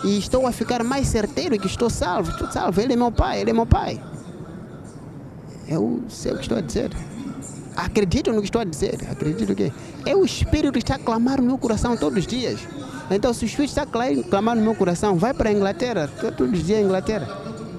e 0.05 0.17
estou 0.17 0.47
a 0.47 0.51
ficar 0.53 0.81
mais 0.81 1.07
certeiro 1.07 1.59
que 1.59 1.67
estou 1.67 1.89
salvo. 1.89 2.31
Estou 2.31 2.49
salvo, 2.49 2.79
ele 2.79 2.93
é 2.93 2.95
meu 2.95 3.11
pai, 3.11 3.41
ele 3.41 3.49
é 3.49 3.53
meu 3.53 3.65
pai. 3.65 4.01
Eu 5.67 6.01
sei 6.07 6.31
o 6.31 6.35
que 6.35 6.43
estou 6.43 6.57
a 6.57 6.61
dizer. 6.61 6.89
Acredito 7.75 8.31
no 8.31 8.39
que 8.39 8.47
estou 8.47 8.61
a 8.61 8.63
dizer. 8.63 8.97
Acredito 9.11 9.53
que 9.53 9.73
é 10.05 10.15
o 10.15 10.23
Espírito 10.23 10.71
que 10.71 10.79
está 10.79 10.95
a 10.95 10.99
clamar 10.99 11.41
no 11.41 11.47
meu 11.47 11.57
coração 11.57 11.97
todos 11.97 12.19
os 12.19 12.27
dias. 12.27 12.61
Então, 13.11 13.33
se 13.33 13.43
o 13.43 13.45
Espírito 13.45 13.71
está 13.71 13.81
a 13.81 14.23
clamar 14.23 14.55
no 14.55 14.61
meu 14.61 14.73
coração, 14.73 15.17
vai 15.17 15.33
para 15.33 15.49
a 15.49 15.51
Inglaterra, 15.51 16.09
todos 16.37 16.59
os 16.59 16.65
dias 16.65 16.79
a 16.79 16.81
Inglaterra. 16.81 17.27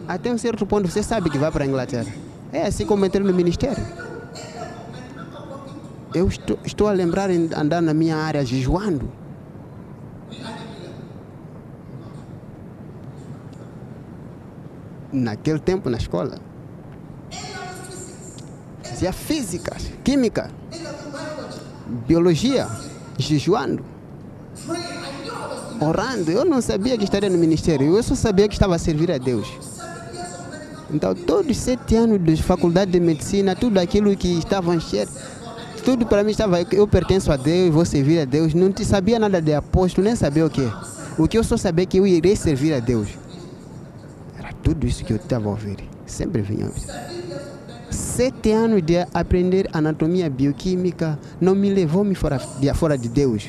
Até 0.07 0.31
um 0.31 0.37
certo 0.37 0.67
ponto 0.67 0.91
você 0.91 1.03
sabe 1.03 1.31
que 1.31 1.39
vai 1.39 1.51
para 1.51 1.65
a 1.65 1.67
Inglaterra. 1.67 2.13
É 2.53 2.67
assim 2.67 2.85
como 2.85 3.07
entrei 3.07 3.25
no 3.25 3.33
ministério. 3.33 3.83
Eu 6.15 6.29
estou, 6.29 6.59
estou 6.67 6.87
a 6.87 6.93
lembrar 6.93 7.31
em 7.31 7.49
andar 7.57 7.81
na 7.81 7.95
minha 7.95 8.19
área 8.19 8.45
jejuando. 8.45 9.20
Naquele 15.13 15.59
tempo 15.59 15.89
na 15.91 15.99
escola. 15.99 16.39
Fazia 18.83 19.13
física, 19.13 19.77
química, 20.05 20.51
biologia, 22.07 22.69
jejuando, 23.19 23.85
orando. 25.81 26.31
Eu 26.31 26.45
não 26.45 26.61
sabia 26.61 26.99
que 26.99 27.05
estaria 27.05 27.31
no 27.31 27.39
ministério, 27.39 27.97
eu 27.97 28.03
só 28.03 28.15
sabia 28.15 28.49
que 28.49 28.55
estava 28.55 28.77
a 28.77 28.79
servir 28.79 29.11
a 29.11 29.19
Deus. 29.19 29.49
Então, 30.93 31.15
todos 31.15 31.57
os 31.57 31.57
sete 31.57 31.95
anos 31.95 32.23
de 32.23 32.43
faculdade 32.43 32.91
de 32.91 32.99
medicina, 32.99 33.55
tudo 33.55 33.79
aquilo 33.79 34.15
que 34.17 34.39
estava 34.39 34.75
encher, 34.75 35.07
tudo 35.85 36.05
para 36.05 36.25
mim 36.25 36.33
estava, 36.33 36.61
eu 36.73 36.87
pertenço 36.87 37.31
a 37.33 37.37
Deus, 37.37 37.73
vou 37.73 37.85
servir 37.85 38.21
a 38.21 38.25
Deus. 38.25 38.55
Não 38.55 38.73
sabia 38.85 39.19
nada 39.19 39.41
de 39.41 39.55
apóstolo, 39.55 40.05
nem 40.05 40.17
sabia 40.17 40.45
o 40.45 40.51
que. 40.51 40.69
O 41.17 41.29
que 41.29 41.39
eu 41.39 41.45
só 41.45 41.57
sabia 41.57 41.85
é 41.85 41.87
que 41.87 41.99
eu 41.99 42.07
irei 42.07 42.35
servir 42.35 42.75
a 42.75 42.81
Deus. 42.81 43.09
Tudo 44.63 44.87
isso 44.87 45.05
que 45.05 45.13
eu 45.13 45.17
estava 45.17 45.47
a 45.47 45.51
ouvir, 45.51 45.79
sempre 46.07 46.43
vinha. 46.43 46.71
sete 47.91 48.53
anos 48.53 48.83
de 48.83 48.99
aprender 49.15 49.69
anatomia 49.73 50.29
bioquímica 50.29 51.19
não 51.41 51.55
me 51.55 51.71
levou 51.71 52.05
me 52.05 52.15
fora 52.15 52.39
de, 52.59 52.73
fora 52.75 52.97
de 52.97 53.09
Deus. 53.09 53.49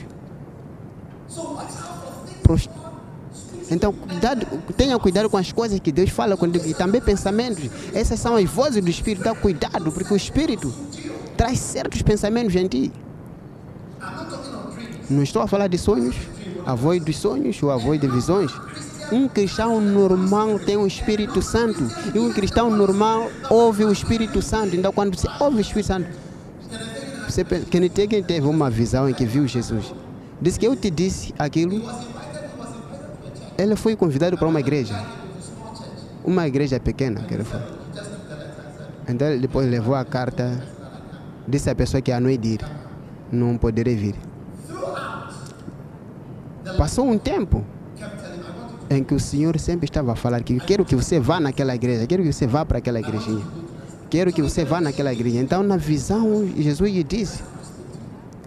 Então, 3.69 3.93
cuidado, 3.93 4.45
tenha 4.75 4.99
cuidado 4.99 5.29
com 5.29 5.37
as 5.37 5.51
coisas 5.51 5.79
que 5.79 5.93
Deus 5.93 6.09
fala 6.09 6.35
contigo 6.35 6.65
e 6.67 6.73
também 6.73 6.99
pensamentos. 6.99 7.69
Essas 7.93 8.19
são 8.19 8.35
as 8.35 8.49
vozes 8.49 8.83
do 8.83 8.89
Espírito. 8.89 9.23
Dá 9.23 9.33
cuidado, 9.33 9.91
porque 9.93 10.13
o 10.13 10.17
Espírito 10.17 10.73
traz 11.37 11.59
certos 11.59 12.01
pensamentos 12.01 12.53
em 12.55 12.67
ti. 12.67 12.91
Não 15.09 15.23
estou 15.23 15.41
a 15.41 15.47
falar 15.47 15.67
de 15.67 15.77
sonhos, 15.77 16.15
a 16.65 16.75
voz 16.75 17.01
dos 17.01 17.17
sonhos 17.17 17.61
ou 17.63 17.71
a 17.71 17.77
voz 17.77 17.99
de 17.99 18.07
visões. 18.07 18.51
Um 19.11 19.27
cristão 19.27 19.81
normal 19.81 20.57
tem 20.59 20.77
o 20.77 20.87
Espírito 20.87 21.41
Santo 21.41 21.83
e 22.15 22.19
um 22.19 22.31
cristão 22.31 22.69
normal 22.69 23.29
ouve 23.49 23.83
o 23.83 23.91
Espírito 23.91 24.41
Santo. 24.41 24.75
Então, 24.75 24.91
quando 24.93 25.17
você 25.17 25.27
ouve 25.39 25.57
o 25.57 25.59
Espírito 25.59 25.87
Santo, 25.87 26.07
você 27.27 27.43
pensa, 27.43 27.65
Hagin 27.65 28.23
teve 28.23 28.47
uma 28.47 28.69
visão 28.69 29.09
em 29.09 29.13
que 29.13 29.25
viu 29.25 29.47
Jesus. 29.47 29.93
Disse 30.41 30.59
que 30.59 30.67
eu 30.67 30.75
te 30.75 30.89
disse 30.89 31.33
aquilo. 31.37 31.81
Ele 33.57 33.75
foi 33.75 33.95
convidado 33.95 34.37
para 34.37 34.47
uma 34.47 34.59
igreja. 34.59 35.01
Uma 36.23 36.47
igreja 36.47 36.79
pequena 36.79 37.21
que 37.21 37.33
ele 37.33 37.43
foi. 37.43 37.59
Então 39.07 39.37
depois 39.39 39.69
levou 39.69 39.95
a 39.95 40.05
carta, 40.05 40.61
disse 41.47 41.69
à 41.69 41.75
pessoa 41.75 42.01
que 42.01 42.11
a 42.11 42.19
não 42.19 42.29
ir, 42.29 42.59
não 43.31 43.57
poderia 43.57 43.95
vir. 43.95 44.15
Passou 46.77 47.09
um 47.09 47.17
tempo 47.17 47.65
em 48.97 49.03
que 49.03 49.13
o 49.13 49.19
Senhor 49.19 49.57
sempre 49.57 49.85
estava 49.85 50.11
a 50.11 50.15
falar 50.15 50.43
que 50.43 50.53
eu 50.53 50.59
quero 50.59 50.83
que 50.83 50.95
você 50.95 51.19
vá 51.19 51.39
naquela 51.39 51.73
igreja, 51.73 52.05
quero 52.05 52.23
que 52.23 52.31
você 52.31 52.45
vá 52.45 52.65
para 52.65 52.79
aquela 52.79 52.99
igrejinha, 52.99 53.43
quero 54.09 54.33
que 54.33 54.41
você 54.41 54.65
vá 54.65 54.81
naquela 54.81 55.13
igreja. 55.13 55.39
Então 55.39 55.63
na 55.63 55.77
visão 55.77 56.47
Jesus 56.57 56.91
lhe 56.91 57.03
disse, 57.03 57.41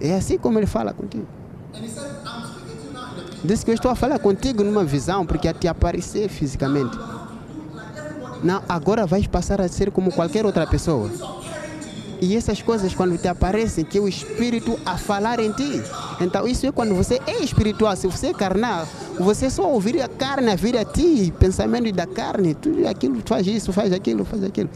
é 0.00 0.14
assim 0.14 0.36
como 0.38 0.58
ele 0.58 0.66
fala 0.66 0.92
contigo. 0.92 1.26
Disse 3.44 3.64
que 3.64 3.70
eu 3.70 3.74
estou 3.74 3.90
a 3.90 3.94
falar 3.94 4.18
contigo 4.18 4.62
numa 4.64 4.84
visão 4.84 5.26
porque 5.26 5.48
a 5.48 5.54
te 5.54 5.68
aparecer 5.68 6.28
fisicamente. 6.28 6.96
Não, 8.42 8.62
agora 8.68 9.06
vais 9.06 9.26
passar 9.26 9.60
a 9.60 9.68
ser 9.68 9.90
como 9.90 10.12
qualquer 10.12 10.44
outra 10.44 10.66
pessoa. 10.66 11.10
E 12.24 12.36
essas 12.36 12.62
coisas 12.62 12.94
quando 12.94 13.18
te 13.18 13.28
aparecem, 13.28 13.84
que 13.84 13.98
é 13.98 14.00
o 14.00 14.08
Espírito 14.08 14.78
a 14.86 14.96
falar 14.96 15.38
em 15.38 15.52
ti. 15.52 15.82
Então 16.20 16.48
isso 16.48 16.66
é 16.66 16.72
quando 16.72 16.94
você 16.94 17.20
é 17.26 17.42
espiritual. 17.42 17.94
Se 17.96 18.06
você 18.06 18.28
é 18.28 18.32
carnal, 18.32 18.88
você 19.18 19.50
só 19.50 19.70
ouvir 19.70 20.00
a 20.00 20.08
carne 20.08 20.50
a 20.50 20.56
vir 20.56 20.76
a 20.78 20.84
ti, 20.86 21.32
pensamento 21.38 21.92
da 21.92 22.06
carne, 22.06 22.54
tudo 22.54 22.88
aquilo, 22.88 23.20
faz 23.26 23.46
isso, 23.46 23.72
faz 23.74 23.92
aquilo, 23.92 24.24
faz 24.24 24.42
aquilo. 24.42 24.70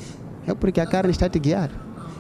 É 0.47 0.53
porque 0.53 0.79
a 0.79 0.87
carne 0.87 1.11
está 1.11 1.27
te 1.27 1.39
guiar. 1.39 1.71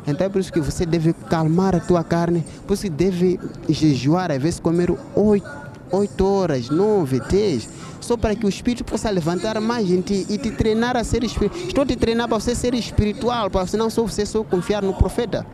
Então 0.06 0.26
é 0.26 0.30
por 0.30 0.40
isso 0.40 0.50
que 0.50 0.60
você 0.60 0.86
deve 0.86 1.12
calmar 1.12 1.76
a 1.76 1.80
tua 1.80 2.02
carne, 2.02 2.42
por 2.66 2.72
isso 2.72 2.88
deve 2.88 3.38
jejuar, 3.68 4.32
às 4.32 4.40
vezes 4.40 4.58
comer 4.58 4.90
oito, 5.14 5.46
oito 5.92 6.26
horas, 6.26 6.70
nove, 6.70 7.20
dez, 7.20 7.68
só 8.00 8.16
para 8.16 8.34
que 8.34 8.46
o 8.46 8.48
Espírito 8.48 8.84
possa 8.84 9.10
levantar 9.10 9.60
mais 9.60 9.90
em 9.90 10.00
ti 10.00 10.26
e 10.28 10.38
te 10.38 10.50
treinar 10.50 10.96
a 10.96 11.04
ser 11.04 11.24
espiritual. 11.24 11.66
Estou 11.66 11.86
te 11.86 11.96
treinar 11.96 12.28
para 12.28 12.38
você 12.38 12.54
ser 12.54 12.74
espiritual, 12.74 13.50
para 13.50 13.66
você 13.66 13.76
não 13.76 13.90
só 13.90 14.02
você 14.02 14.24
só 14.26 14.42
confiar 14.44 14.82
no 14.82 14.94
profeta. 14.94 15.46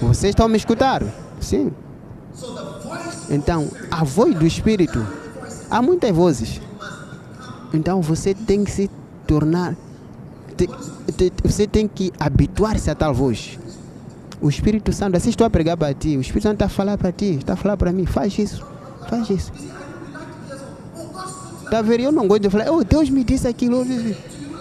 Vocês 0.00 0.30
estão 0.30 0.48
me 0.48 0.56
escutar? 0.56 1.02
Sim. 1.40 1.72
Então, 3.28 3.68
a 3.90 4.02
voz 4.02 4.34
do 4.34 4.46
Espírito, 4.46 5.06
há 5.70 5.80
muitas 5.80 6.10
vozes. 6.10 6.60
Então 7.72 8.00
você 8.02 8.34
tem 8.34 8.64
que 8.64 8.70
se 8.70 8.90
tornar, 9.26 9.76
te- 10.56 10.66
te- 11.12 11.32
você 11.44 11.66
tem 11.68 11.86
que 11.86 12.12
habituar-se 12.18 12.90
a 12.90 12.94
tal 12.96 13.14
voz. 13.14 13.58
O 14.40 14.48
Espírito 14.48 14.92
Santo, 14.92 15.16
assim 15.16 15.30
estou 15.30 15.46
a 15.46 15.50
pregar 15.50 15.76
para 15.76 15.92
ti, 15.92 16.16
o 16.16 16.20
Espírito 16.20 16.44
Santo 16.44 16.54
está 16.54 16.66
a 16.66 16.68
falar 16.68 16.96
para 16.96 17.12
ti, 17.12 17.36
está 17.36 17.52
a 17.52 17.56
falar 17.56 17.76
para 17.76 17.92
mim, 17.92 18.06
faz 18.06 18.38
isso, 18.38 18.66
faz 19.08 19.28
isso. 19.28 19.52
Está 21.64 21.78
a 21.78 21.82
ver? 21.82 22.00
Eu 22.00 22.10
não 22.10 22.26
gosto 22.26 22.42
de 22.42 22.50
falar, 22.50 22.70
oh, 22.70 22.82
Deus 22.82 23.10
me 23.10 23.22
disse 23.22 23.46
aquilo. 23.46 23.86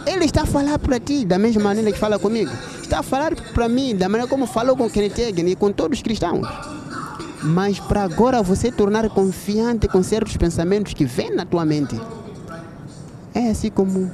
Ele 0.06 0.26
está 0.26 0.44
a 0.44 0.46
falar 0.46 0.78
para 0.78 1.00
ti 1.00 1.26
da 1.26 1.40
mesma 1.40 1.64
maneira 1.64 1.92
que 1.92 1.98
fala 1.98 2.20
comigo. 2.20 2.52
Está 2.82 3.00
a 3.00 3.04
falar 3.04 3.36
para 3.36 3.68
mim 3.68 3.96
da 3.96 4.08
maneira 4.08 4.30
como 4.30 4.46
falou 4.46 4.76
com 4.76 4.90
Kenneth 4.90 5.34
e 5.36 5.56
com 5.56 5.72
todos 5.72 5.98
os 5.98 6.04
cristãos. 6.04 6.48
Mas 7.42 7.80
para 7.80 8.04
agora 8.04 8.44
você 8.44 8.72
tornar 8.72 9.10
confiante 9.10 9.88
com 9.88 10.04
certos 10.04 10.36
pensamentos 10.38 10.94
que 10.94 11.06
vêm 11.06 11.34
na 11.34 11.46
tua 11.46 11.66
mente. 11.66 12.00
É 13.34 13.50
assim 13.50 13.72
como 13.72 14.12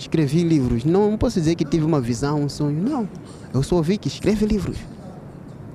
escrevi 0.00 0.42
livros. 0.42 0.84
Não 0.84 1.16
posso 1.16 1.38
dizer 1.38 1.54
que 1.54 1.64
tive 1.64 1.84
uma 1.84 2.00
visão, 2.00 2.42
um 2.42 2.48
sonho. 2.48 2.82
Não. 2.82 3.08
Eu 3.52 3.62
só 3.62 3.76
ouvi 3.76 3.98
que 3.98 4.08
escreve 4.08 4.46
livros. 4.46 4.78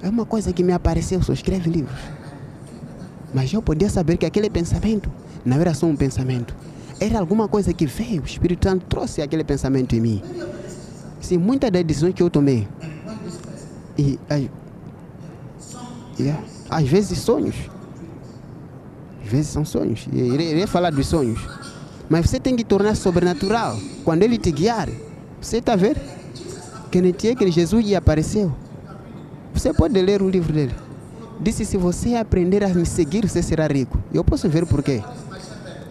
É 0.02 0.10
uma 0.10 0.26
coisa 0.26 0.54
que 0.54 0.64
me 0.64 0.74
apareceu, 0.74 1.22
só 1.22 1.34
escreve 1.34 1.70
livros. 1.70 2.00
Mas 3.34 3.52
eu 3.52 3.62
podia 3.62 3.90
saber 3.90 4.18
que 4.18 4.26
aquele 4.26 4.50
pensamento 4.50 5.12
não 5.44 5.58
era 5.58 5.74
só 5.74 5.86
um 5.86 5.96
pensamento. 5.96 6.56
Era 7.00 7.20
alguma 7.20 7.48
coisa 7.48 7.74
que 7.74 7.86
veio, 7.86 8.22
o 8.22 8.26
Espírito 8.26 8.70
Santo 8.70 8.86
trouxe 8.86 9.22
aquele 9.22 9.44
pensamento 9.44 9.96
em 9.96 10.00
mim. 10.00 10.22
Sim, 11.20 11.38
muitas 11.38 11.72
das 11.72 11.84
decisões 11.84 12.14
que 12.14 12.24
eu 12.24 12.30
tomei. 12.30 12.68
E, 13.98 14.20
ai, 14.30 14.50
yeah, 16.20 16.42
às 16.70 16.88
vezes 16.88 17.20
sonhos. 17.20 17.56
Às 19.24 19.30
vezes 19.30 19.48
são 19.48 19.66
sonhos. 19.66 20.08
E 20.12 20.18
irei 20.18 20.68
falar 20.68 20.92
dos 20.92 21.08
sonhos. 21.08 21.40
Mas 22.10 22.30
você 22.30 22.39
tem 22.39 22.56
que 22.56 22.63
tornar 22.63 22.96
sobrenatural. 22.96 23.78
Quando 24.04 24.24
ele 24.24 24.38
te 24.38 24.52
guiar, 24.52 24.89
você 25.41 25.58
está 25.58 25.74
a 25.74 25.76
ver? 25.76 25.98
Kenneth 26.91 27.32
Hagin, 27.32 27.52
Jesus 27.52 27.86
lhe 27.86 27.96
apareceu. 27.96 28.54
Você 29.54 29.74
pode 29.74 30.00
ler 30.02 30.22
o 30.22 30.30
livro 30.30 30.54
dele. 30.54 30.76
Disse: 31.39 31.65
Se 31.65 31.78
você 31.78 32.15
aprender 32.15 32.63
a 32.63 32.70
me 32.70 32.86
seguir, 32.86 33.28
você 33.28 33.41
será 33.41 33.68
rico. 33.68 33.98
Eu 34.13 34.24
posso 34.24 34.48
ver 34.48 34.65
por 34.65 34.84
quê. 34.84 35.04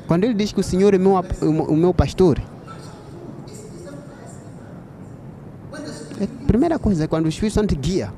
Quando 0.06 0.24
ele 0.24 0.34
diz 0.34 0.52
que 0.52 0.60
o 0.60 0.62
Senhor 0.62 0.94
é 0.94 0.98
meu, 0.98 1.14
o 1.40 1.76
meu 1.76 1.94
pastor, 1.94 2.40
é 6.20 6.24
a 6.24 6.46
primeira 6.46 6.78
coisa, 6.78 7.08
quando 7.08 7.24
o 7.24 7.28
Espírito 7.28 7.54
Santo 7.54 7.74
guia, 7.74 8.12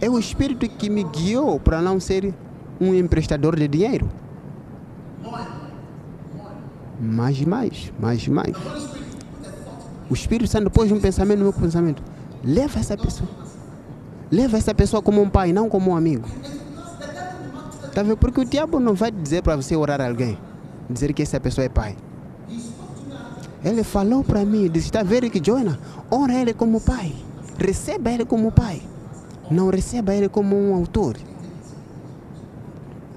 é 0.00 0.08
o 0.08 0.18
Espírito 0.18 0.68
que 0.68 0.88
me 0.88 1.02
guiou 1.04 1.58
para 1.58 1.82
não 1.82 1.98
ser 1.98 2.32
um 2.80 2.94
emprestador 2.94 3.56
de 3.56 3.66
dinheiro. 3.66 4.08
Mais 7.00 7.40
mais, 7.42 7.92
mais 7.98 8.26
mais. 8.28 8.56
O 10.08 10.14
Espírito 10.14 10.48
Santo 10.48 10.70
pôs 10.70 10.90
um 10.90 11.00
pensamento 11.00 11.38
no 11.38 11.44
meu 11.44 11.52
pensamento. 11.52 12.02
Leva 12.42 12.78
essa 12.78 12.96
pessoa. 12.96 13.28
Leva 14.30 14.56
essa 14.56 14.74
pessoa 14.74 15.02
como 15.02 15.20
um 15.20 15.28
pai, 15.28 15.52
não 15.52 15.68
como 15.68 15.90
um 15.90 15.96
amigo. 15.96 16.28
Tá 17.92 18.02
vendo? 18.02 18.16
Porque 18.16 18.40
o 18.40 18.44
diabo 18.44 18.78
não 18.78 18.94
vai 18.94 19.10
dizer 19.10 19.42
para 19.42 19.56
você 19.56 19.74
orar 19.74 20.00
alguém, 20.00 20.38
dizer 20.88 21.12
que 21.12 21.22
essa 21.22 21.40
pessoa 21.40 21.64
é 21.64 21.68
pai. 21.68 21.96
Ele 23.64 23.82
falou 23.82 24.22
para 24.22 24.44
mim, 24.44 24.68
disse, 24.70 24.86
está 24.86 25.02
vendo 25.02 25.30
que 25.30 25.40
Jonah, 25.40 25.78
ora 26.10 26.34
ele 26.34 26.54
como 26.54 26.80
pai. 26.80 27.12
Receba 27.58 28.10
ele 28.10 28.24
como 28.24 28.52
pai. 28.52 28.82
Não 29.50 29.70
receba 29.70 30.14
ele 30.14 30.28
como 30.28 30.56
um 30.56 30.74
autor. 30.74 31.16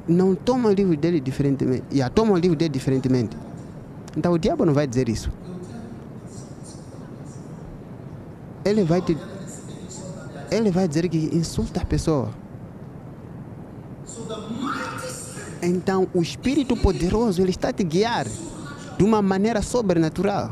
Não 0.08 0.34
toma 0.34 0.70
o 0.70 0.72
livro 0.72 0.96
dele 0.96 1.20
diferentemente. 1.20 2.02
A 2.02 2.10
toma 2.10 2.34
o 2.34 2.38
livro 2.38 2.56
dele 2.58 2.70
diferentemente. 2.70 3.38
Então 4.16 4.34
o 4.34 4.38
diabo 4.38 4.66
não 4.66 4.74
vai 4.74 4.88
dizer 4.88 5.10
isso. 5.10 5.32
Ele 8.66 8.84
vai 8.84 9.02
te. 9.02 9.18
Ele 10.52 10.72
vai 10.72 10.88
dizer 10.88 11.08
que 11.10 11.30
insulta 11.34 11.82
a 11.82 11.86
pessoa. 11.86 12.30
Então 15.62 16.08
o 16.14 16.22
Espírito 16.22 16.76
Poderoso 16.76 17.42
ele 17.42 17.52
está 17.52 17.72
te 17.72 17.84
guiar 17.84 18.26
de 18.98 19.04
uma 19.04 19.22
maneira 19.22 19.62
sobrenatural. 19.62 20.52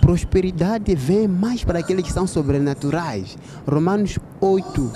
Prosperidade 0.00 0.94
vem 0.94 1.26
mais 1.26 1.64
para 1.64 1.80
aqueles 1.80 2.04
que 2.04 2.12
são 2.12 2.26
sobrenaturais. 2.26 3.36
Romanos 3.68 4.18
8, 4.40 4.92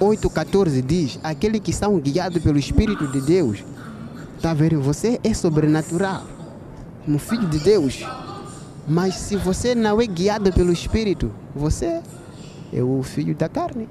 8,14 0.00 0.82
diz: 0.82 1.18
Aqueles 1.22 1.60
que 1.60 1.72
são 1.72 1.98
guiados 1.98 2.42
pelo 2.42 2.58
Espírito 2.58 3.06
de 3.08 3.20
Deus. 3.20 3.64
Está 4.36 4.54
vendo? 4.54 4.80
Você 4.80 5.18
é 5.24 5.34
sobrenatural, 5.34 6.22
um 7.06 7.18
filho 7.18 7.46
de 7.48 7.58
Deus. 7.58 8.06
Mas 8.86 9.16
se 9.16 9.36
você 9.36 9.74
não 9.74 10.00
é 10.00 10.06
guiado 10.06 10.52
pelo 10.52 10.72
Espírito, 10.72 11.30
você 11.54 12.00
é 12.72 12.82
o 12.82 13.02
filho 13.02 13.34
da 13.34 13.48
carne. 13.48 13.88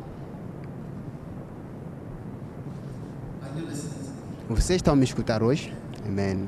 Vocês 4.49 4.77
estão 4.77 4.95
me 4.95 5.03
escutar 5.03 5.43
hoje? 5.43 5.73
Amém. 6.05 6.47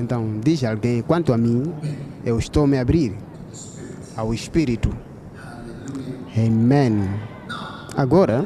Então, 0.00 0.40
diz 0.40 0.64
alguém, 0.64 1.00
quanto 1.02 1.32
a 1.32 1.38
mim, 1.38 1.72
eu 2.24 2.38
estou 2.38 2.66
me 2.66 2.78
abrir 2.78 3.16
ao 4.16 4.34
Espírito. 4.34 4.94
Amém. 6.36 7.33
Agora, 7.96 8.44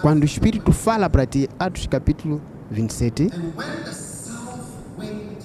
quando 0.00 0.22
o 0.22 0.24
Espírito 0.24 0.72
fala 0.72 1.08
para 1.10 1.26
ti, 1.26 1.48
Atos 1.58 1.86
capítulo 1.86 2.40
27, 2.70 3.24
And 3.24 3.28
when 3.56 3.84
the 3.84 3.92
south 3.92 4.66
wind 4.98 5.36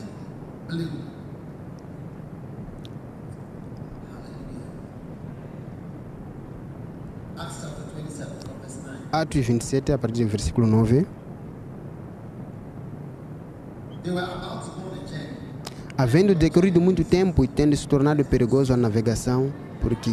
blew, 0.67 0.88
Hallelujah. 4.10 4.70
Acts 7.38 7.58
chapter 7.62 7.84
27, 7.96 8.30
from 8.46 8.54
verse 8.62 8.80
9. 8.86 8.98
Atos 9.12 9.46
27, 9.46 9.91
a 9.94 9.98
partir 9.98 10.24
do 10.24 10.30
versículo 10.30 10.67
9, 10.67 11.06
They 14.04 14.12
were 14.13 14.24
about 14.24 14.63
to 14.65 14.72
go 14.72 14.88
on 14.89 14.98
a 14.98 15.08
journey. 15.08 15.38
havendo 15.98 16.34
decorrido 16.34 16.80
muito 16.82 17.04
tempo 17.04 17.44
e 17.44 17.48
tendo 17.48 17.76
se 17.76 17.88
tornado 17.88 18.24
perigoso 18.26 18.74
a 18.74 18.78
navegação, 18.78 19.52
porque 19.82 20.12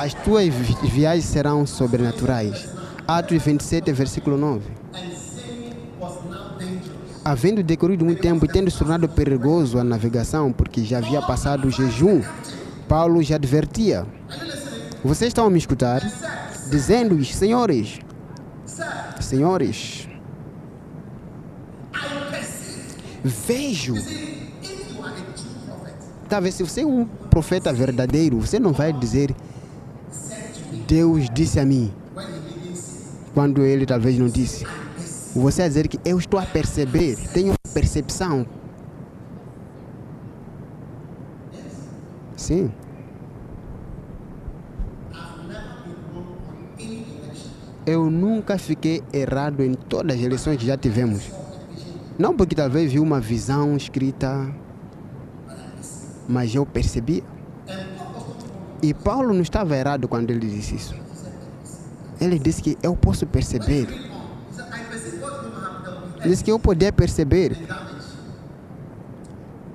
as 0.00 0.14
tuas 0.14 0.46
vi- 0.48 0.88
viagens 0.88 1.24
serão 1.26 1.66
sobrenaturais. 1.66 2.68
Atos 3.06 3.42
27, 3.42 3.92
versículo 3.92 4.36
9. 4.36 4.62
And 4.94 4.98
sailing 5.16 5.74
was 6.00 6.14
now 6.24 6.56
dangerous. 6.58 7.20
Havendo 7.24 7.62
decorrido 7.62 8.04
muito 8.04 8.20
tempo 8.22 8.44
e 8.44 8.48
tendo 8.48 8.70
se 8.70 8.78
tornado 8.78 9.08
perigoso 9.08 9.78
a 9.78 9.84
navegação, 9.84 10.52
porque 10.52 10.84
já 10.84 10.98
havia 10.98 11.20
passado 11.20 11.66
o 11.68 11.70
jejum, 11.70 12.22
Paulo 12.88 13.22
já 13.22 13.34
advertia. 13.36 14.06
Vocês 15.04 15.28
estão 15.28 15.46
a 15.46 15.50
me 15.50 15.58
escutar? 15.58 16.00
Dizendo-lhes, 16.70 17.34
senhores, 17.34 17.98
senhores, 19.20 20.08
vejo. 23.24 23.94
Talvez 26.28 26.54
se 26.54 26.62
você 26.62 26.82
é 26.82 26.86
um 26.86 27.04
profeta 27.28 27.72
verdadeiro, 27.72 28.38
você 28.40 28.58
não 28.60 28.72
vai 28.72 28.92
dizer 28.92 29.34
Deus 30.90 31.30
disse 31.32 31.60
a 31.60 31.64
mim, 31.64 31.92
quando 33.32 33.62
ele 33.62 33.86
talvez 33.86 34.18
não 34.18 34.26
disse. 34.26 34.66
Você 35.36 35.62
vai 35.62 35.68
dizer 35.68 35.86
que 35.86 36.00
eu 36.04 36.18
estou 36.18 36.40
a 36.40 36.44
perceber, 36.44 37.16
tenho 37.32 37.54
percepção. 37.72 38.44
Sim. 42.36 42.72
Eu 47.86 48.10
nunca 48.10 48.58
fiquei 48.58 49.00
errado 49.12 49.62
em 49.62 49.74
todas 49.74 50.16
as 50.16 50.22
eleições 50.24 50.56
que 50.56 50.66
já 50.66 50.76
tivemos. 50.76 51.30
Não 52.18 52.36
porque 52.36 52.56
talvez 52.56 52.92
vi 52.92 52.98
uma 52.98 53.20
visão 53.20 53.76
escrita, 53.76 54.52
mas 56.28 56.52
eu 56.52 56.66
percebi. 56.66 57.22
E 58.82 58.94
Paulo 58.94 59.34
não 59.34 59.42
estava 59.42 59.76
errado 59.76 60.08
quando 60.08 60.30
ele 60.30 60.46
disse 60.46 60.74
isso. 60.74 60.94
Ele 62.20 62.38
disse 62.38 62.62
que 62.62 62.78
eu 62.82 62.96
posso 62.96 63.26
perceber. 63.26 63.86
Disse 66.22 66.44
que 66.44 66.52
eu 66.52 66.58
poder 66.58 66.92
perceber. 66.92 67.56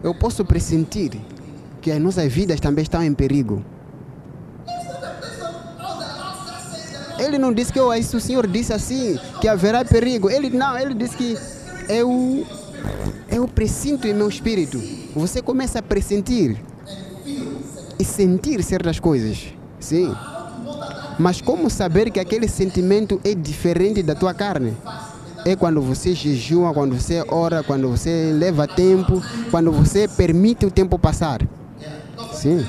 Eu 0.04 0.14
posso 0.14 0.46
pressentir 0.46 1.20
que 1.82 1.92
as 1.92 2.00
nossas 2.00 2.32
vidas 2.32 2.60
também 2.60 2.84
estão 2.84 3.04
em 3.04 3.14
perigo. 3.14 3.64
Ele 7.18 7.38
não 7.38 7.54
disse 7.54 7.72
que 7.72 7.80
oh, 7.80 7.94
isso 7.94 8.18
o 8.18 8.22
Senhor 8.22 8.46
disse 8.46 8.74
assim, 8.74 9.20
que 9.42 9.48
haverá 9.48 9.84
perigo. 9.86 10.30
Ele 10.30 10.50
não, 10.50 10.78
ele 10.78 10.94
disse 10.94 11.16
que 11.16 11.38
eu, 11.90 12.46
eu 13.30 13.48
pressinto 13.48 14.08
em 14.08 14.14
meu 14.14 14.28
espírito. 14.28 14.82
Você 15.16 15.42
começa 15.42 15.80
a 15.80 15.82
pressentir 15.82 16.62
e 18.00 18.04
sentir 18.04 18.64
certas 18.64 19.00
coisas. 19.00 19.54
Sim. 19.80 20.14
Mas 21.18 21.42
como 21.42 21.70
saber 21.70 22.12
que 22.12 22.20
aquele 22.20 22.48
sentimento 22.48 23.20
é 23.24 23.34
diferente 23.34 24.04
da 24.04 24.16
tua 24.16 24.34
carne? 24.34 24.76
É 25.46 25.56
quando 25.56 25.82
você 25.82 26.14
jejua, 26.14 26.74
quando 26.74 27.00
você 27.00 27.24
ora, 27.28 27.64
quando 27.64 27.90
você 27.90 28.32
leva 28.34 28.68
tempo, 28.68 29.22
quando 29.52 29.72
você 29.72 30.08
permite 30.08 30.66
o 30.66 30.72
tempo 30.72 30.98
passar. 30.98 31.42
Sim. 32.34 32.66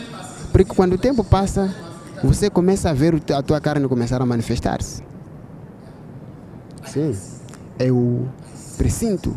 Porque 0.52 0.74
quando 0.74 0.92
o 0.92 0.98
tempo 0.98 1.24
passa, 1.24 1.74
você 2.22 2.48
começa 2.48 2.90
a 2.90 2.92
ver 2.92 3.20
a 3.34 3.42
tua 3.42 3.60
carne 3.60 3.88
começar 3.88 4.20
a 4.20 4.26
manifestar-se. 4.26 5.02
Sim. 6.84 7.16
Eu 7.78 8.28
presinto. 8.76 9.34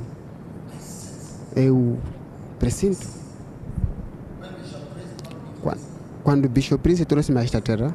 Eu 1.55 1.97
presinto. 2.59 3.18
Quando 6.29 6.45
o 6.45 6.47
Bishop 6.47 6.79
Prince 6.83 7.03
trouxe-me 7.05 7.39
a 7.39 7.43
esta 7.43 7.59
terra, 7.59 7.91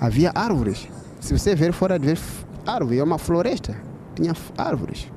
havia 0.00 0.32
árvores. 0.34 0.88
Se 1.20 1.38
você 1.38 1.54
ver 1.54 1.74
fora 1.74 1.98
de 1.98 2.06
ver 2.06 2.18
árvore, 2.66 2.98
é 2.98 3.04
uma 3.04 3.18
floresta. 3.18 3.76
Tinha 4.14 4.34
árvores. 4.56 5.12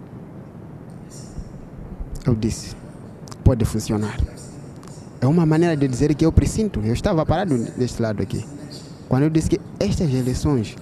Eu 2.25 2.35
disse, 2.35 2.75
pode 3.45 3.63
funcionar. 3.63 4.17
É 5.21 5.25
uma 5.25 5.45
maneira 5.45 5.77
de 5.77 5.87
dizer 5.87 6.13
que 6.15 6.25
eu 6.25 6.31
presinto. 6.33 6.81
Eu 6.81 6.91
estava 6.91 7.25
parado 7.25 7.57
deste 7.77 8.01
lado 8.01 8.21
aqui. 8.21 8.45
Quando 9.07 9.23
eu 9.23 9.29
disse 9.29 9.51
que 9.51 9.61
estas 9.79 10.13
eleições, 10.13 10.75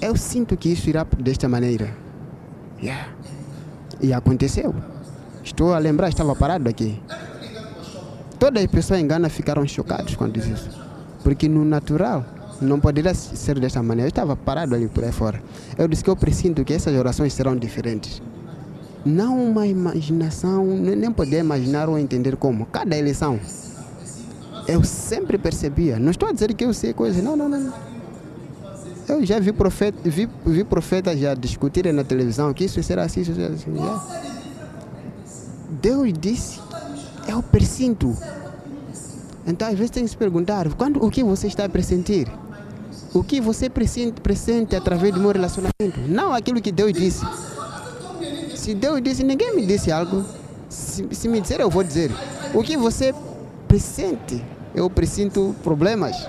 eu 0.00 0.16
sinto 0.16 0.56
que 0.56 0.70
isso 0.70 0.88
irá 0.88 1.06
desta 1.18 1.46
maneira. 1.46 1.94
Yeah. 2.82 3.08
E 4.00 4.14
aconteceu. 4.14 4.74
Estou 5.44 5.74
a 5.74 5.78
lembrar, 5.78 6.08
estava 6.08 6.34
parado 6.34 6.70
aqui. 6.70 6.98
Todas 8.38 8.64
as 8.64 8.70
pessoas 8.70 8.98
em 8.98 9.06
Gana 9.06 9.28
ficaram 9.28 9.66
chocadas 9.68 10.16
quando 10.16 10.32
disse 10.32 10.52
isso. 10.52 10.85
Porque 11.26 11.48
no 11.48 11.64
natural 11.64 12.24
não 12.60 12.78
poderia 12.78 13.12
ser 13.12 13.58
desta 13.58 13.82
maneira. 13.82 14.06
Eu 14.06 14.10
estava 14.10 14.36
parado 14.36 14.76
ali 14.76 14.86
por 14.86 15.02
aí 15.02 15.10
fora. 15.10 15.42
Eu 15.76 15.88
disse 15.88 16.04
que 16.04 16.08
eu 16.08 16.14
presinto 16.14 16.64
que 16.64 16.72
essas 16.72 16.94
orações 16.94 17.32
serão 17.32 17.56
diferentes. 17.56 18.22
Não 19.04 19.50
uma 19.50 19.66
imaginação, 19.66 20.64
nem 20.64 21.10
poder 21.10 21.40
imaginar 21.40 21.88
ou 21.88 21.98
entender 21.98 22.36
como. 22.36 22.64
Cada 22.66 22.96
eleição. 22.96 23.40
Eu 24.68 24.84
sempre 24.84 25.36
percebia. 25.36 25.98
Não 25.98 26.12
estou 26.12 26.28
a 26.28 26.32
dizer 26.32 26.54
que 26.54 26.64
eu 26.64 26.72
sei 26.72 26.92
coisas. 26.92 27.20
Não, 27.24 27.36
não, 27.36 27.48
não. 27.48 27.72
Eu 29.08 29.26
já 29.26 29.40
vi 29.40 29.50
profeta, 29.50 29.98
vi, 30.08 30.28
vi 30.46 30.62
profetas 30.62 31.18
já 31.18 31.34
discutirem 31.34 31.92
na 31.92 32.04
televisão 32.04 32.54
que 32.54 32.66
isso 32.66 32.80
será 32.84 33.02
assim, 33.02 33.22
isso 33.22 33.34
será 33.34 33.52
assim. 33.52 33.74
já. 33.76 34.22
Deus 35.82 36.12
disse, 36.12 36.60
eu 37.26 37.42
presinto. 37.42 38.16
Então, 39.46 39.68
às 39.68 39.74
vezes, 39.74 39.90
tem 39.90 40.04
que 40.04 40.10
se 40.10 40.16
perguntar: 40.16 40.72
quando, 40.74 41.04
o 41.04 41.10
que 41.10 41.22
você 41.22 41.46
está 41.46 41.64
a 41.64 41.68
pressentir? 41.68 42.28
O 43.14 43.22
que 43.22 43.40
você 43.40 43.70
pressente, 43.70 44.76
através 44.76 45.14
do 45.14 45.20
meu 45.20 45.30
relacionamento? 45.30 46.00
Não 46.08 46.32
aquilo 46.32 46.60
que 46.60 46.72
Deus 46.72 46.92
disse. 46.92 47.24
Se 48.54 48.74
Deus 48.74 49.00
disse, 49.00 49.22
ninguém 49.22 49.54
me 49.54 49.64
disse 49.64 49.92
algo. 49.92 50.24
Se, 50.68 51.06
se 51.12 51.28
me 51.28 51.40
disser, 51.40 51.60
eu 51.60 51.70
vou 51.70 51.82
dizer. 51.82 52.10
O 52.52 52.62
que 52.62 52.76
você 52.76 53.14
pressente? 53.68 54.44
Eu 54.74 54.90
presinto 54.90 55.54
problemas. 55.62 56.28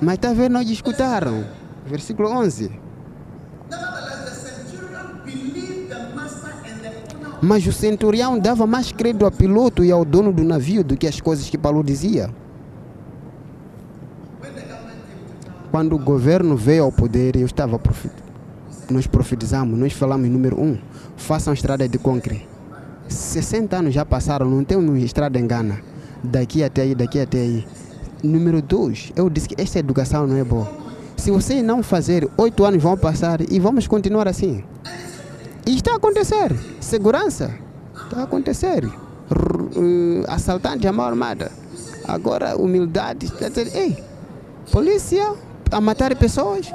Mas 0.00 0.18
vendo, 0.34 0.52
não 0.52 0.62
escutaram. 0.62 1.44
Versículo 1.86 2.28
11. 2.30 2.85
Mas 7.46 7.64
o 7.64 7.72
centurião 7.72 8.36
dava 8.40 8.66
mais 8.66 8.90
crédito 8.90 9.24
ao 9.24 9.30
piloto 9.30 9.84
e 9.84 9.92
ao 9.92 10.04
dono 10.04 10.32
do 10.32 10.42
navio 10.42 10.82
do 10.82 10.96
que 10.96 11.06
as 11.06 11.20
coisas 11.20 11.48
que 11.48 11.56
Paulo 11.56 11.84
dizia. 11.84 12.28
Quando 15.70 15.94
o 15.94 15.98
governo 15.98 16.56
veio 16.56 16.82
ao 16.82 16.90
poder, 16.90 17.36
eu 17.36 17.46
estava 17.46 17.78
profe- 17.78 18.10
nós 18.90 19.06
profetizamos, 19.06 19.78
nós 19.78 19.92
falamos 19.92 20.28
número 20.28 20.60
um, 20.60 20.76
façam 21.16 21.54
estrada 21.54 21.88
de 21.88 21.98
concreto. 21.98 22.48
60 23.08 23.76
anos 23.76 23.94
já 23.94 24.04
passaram, 24.04 24.50
não 24.50 24.64
temos 24.64 25.00
estrada 25.00 25.38
em 25.38 25.46
Gana. 25.46 25.78
Daqui 26.24 26.64
até 26.64 26.82
aí, 26.82 26.96
daqui 26.96 27.20
até 27.20 27.38
aí. 27.38 27.64
Número 28.24 28.60
dois, 28.60 29.12
eu 29.14 29.30
disse 29.30 29.48
que 29.50 29.62
esta 29.62 29.78
educação 29.78 30.26
não 30.26 30.36
é 30.36 30.42
boa. 30.42 30.68
Se 31.16 31.30
vocês 31.30 31.62
não 31.62 31.80
fazer, 31.80 32.28
oito 32.36 32.64
anos 32.64 32.82
vão 32.82 32.96
passar 32.96 33.40
e 33.40 33.60
vamos 33.60 33.86
continuar 33.86 34.26
assim. 34.26 34.64
E 35.66 35.74
está 35.76 35.92
a 35.92 35.96
acontecer. 35.96 36.56
Segurança. 36.80 37.50
Está 38.04 38.20
a 38.20 38.22
acontecer. 38.24 38.84
Eh, 38.84 40.24
assaltante, 40.28 40.86
a 40.86 40.92
mão 40.92 41.06
armada. 41.06 41.50
Agora, 42.06 42.56
humildade. 42.56 43.26
Está 43.26 43.46
a 43.46 43.48
dizer, 43.48 43.74
ei, 43.74 44.02
polícia 44.70 45.34
a 45.70 45.80
matar 45.80 46.14
pessoas. 46.16 46.70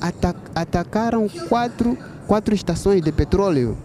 Ata- 0.00 0.34
atacaram 0.54 1.28
quatro, 1.48 1.96
quatro 2.26 2.54
estações 2.54 3.00
de 3.02 3.12
petróleo. 3.12 3.76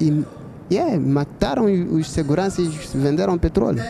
E 0.00 0.24
yeah, 0.72 0.98
mataram 0.98 1.66
os 1.66 2.10
seguranças 2.10 2.66
e 2.66 2.96
venderam 2.98 3.36
petróleo. 3.38 3.82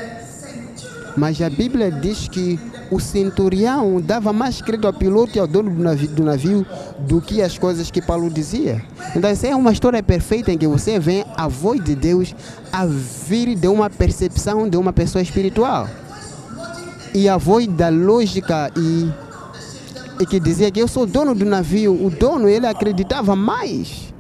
Mas 1.16 1.40
a 1.40 1.48
Bíblia 1.48 1.90
diz 1.90 2.26
que 2.28 2.58
o 2.90 2.98
centurião 2.98 4.00
dava 4.00 4.32
mais 4.32 4.60
crédito 4.60 4.86
ao 4.86 4.92
piloto 4.92 5.36
e 5.36 5.40
ao 5.40 5.46
dono 5.46 5.70
do 5.70 5.82
navio, 5.82 6.08
do 6.08 6.24
navio 6.24 6.66
do 6.98 7.20
que 7.20 7.40
as 7.40 7.56
coisas 7.56 7.90
que 7.90 8.02
Paulo 8.02 8.28
dizia. 8.28 8.82
Então, 9.14 9.30
essa 9.30 9.46
é 9.46 9.54
uma 9.54 9.72
história 9.72 10.02
perfeita 10.02 10.50
em 10.50 10.58
que 10.58 10.66
você 10.66 10.98
vê 10.98 11.24
a 11.36 11.46
voz 11.46 11.82
de 11.82 11.94
Deus 11.94 12.34
a 12.72 12.84
vir 12.84 13.54
de 13.54 13.68
uma 13.68 13.88
percepção 13.88 14.68
de 14.68 14.76
uma 14.76 14.92
pessoa 14.92 15.22
espiritual. 15.22 15.88
E 17.14 17.28
a 17.28 17.36
voz 17.36 17.68
da 17.68 17.88
lógica 17.90 18.72
e, 18.76 19.08
e 20.18 20.26
que 20.26 20.40
dizia 20.40 20.70
que 20.70 20.80
eu 20.80 20.88
sou 20.88 21.06
dono 21.06 21.32
do 21.32 21.44
navio, 21.44 21.94
o 21.94 22.10
dono 22.10 22.48
ele 22.48 22.66
acreditava 22.66 23.36
mais. 23.36 24.12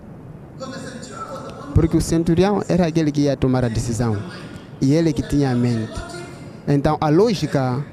Porque 1.74 1.96
o 1.96 2.00
centurião 2.00 2.62
era 2.68 2.86
aquele 2.86 3.10
que 3.10 3.22
ia 3.22 3.36
tomar 3.36 3.64
a 3.64 3.68
decisão. 3.68 4.16
E 4.80 4.92
ele 4.92 5.12
que 5.12 5.22
tinha 5.22 5.50
a 5.50 5.54
mente. 5.56 6.13
Então 6.66 6.96
a 7.00 7.08
lógica, 7.08 7.84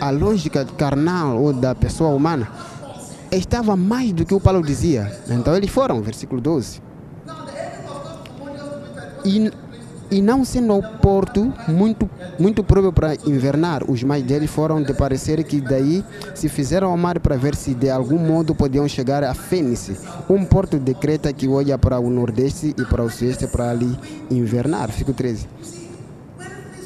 a 0.00 0.10
lógica 0.10 0.64
carnal 0.76 1.42
ou 1.42 1.52
da 1.52 1.74
pessoa 1.74 2.10
humana 2.10 2.48
estava 3.32 3.76
mais 3.76 4.12
do 4.12 4.24
que 4.24 4.34
o 4.34 4.40
Paulo 4.40 4.62
dizia. 4.62 5.12
Então 5.28 5.56
eles 5.56 5.70
foram, 5.70 6.00
versículo 6.02 6.40
12. 6.40 6.80
E, 9.24 9.50
e 10.10 10.22
não 10.22 10.44
sendo 10.44 10.74
o 10.74 10.82
porto 10.82 11.52
muito, 11.68 12.08
muito 12.38 12.64
próprio 12.64 12.92
para 12.92 13.14
invernar, 13.26 13.82
os 13.88 14.02
mais 14.02 14.24
deles 14.24 14.50
foram 14.50 14.82
de 14.82 14.94
parecer 14.94 15.44
que 15.44 15.60
daí 15.60 16.04
se 16.34 16.48
fizeram 16.48 16.90
ao 16.90 16.96
mar 16.96 17.20
para 17.20 17.36
ver 17.36 17.54
se 17.54 17.74
de 17.74 17.90
algum 17.90 18.18
modo 18.18 18.54
podiam 18.54 18.88
chegar 18.88 19.22
a 19.22 19.34
Fênice, 19.34 19.96
um 20.28 20.44
porto 20.44 20.78
de 20.78 20.94
Creta 20.94 21.32
que 21.32 21.46
olha 21.46 21.76
para 21.76 22.00
o 22.00 22.08
nordeste 22.08 22.74
e 22.78 22.84
para 22.84 23.02
o 23.02 23.10
sudeste 23.10 23.46
para 23.46 23.70
ali 23.70 23.98
invernar. 24.30 24.86
Versículo 24.86 25.14
13. 25.14 25.46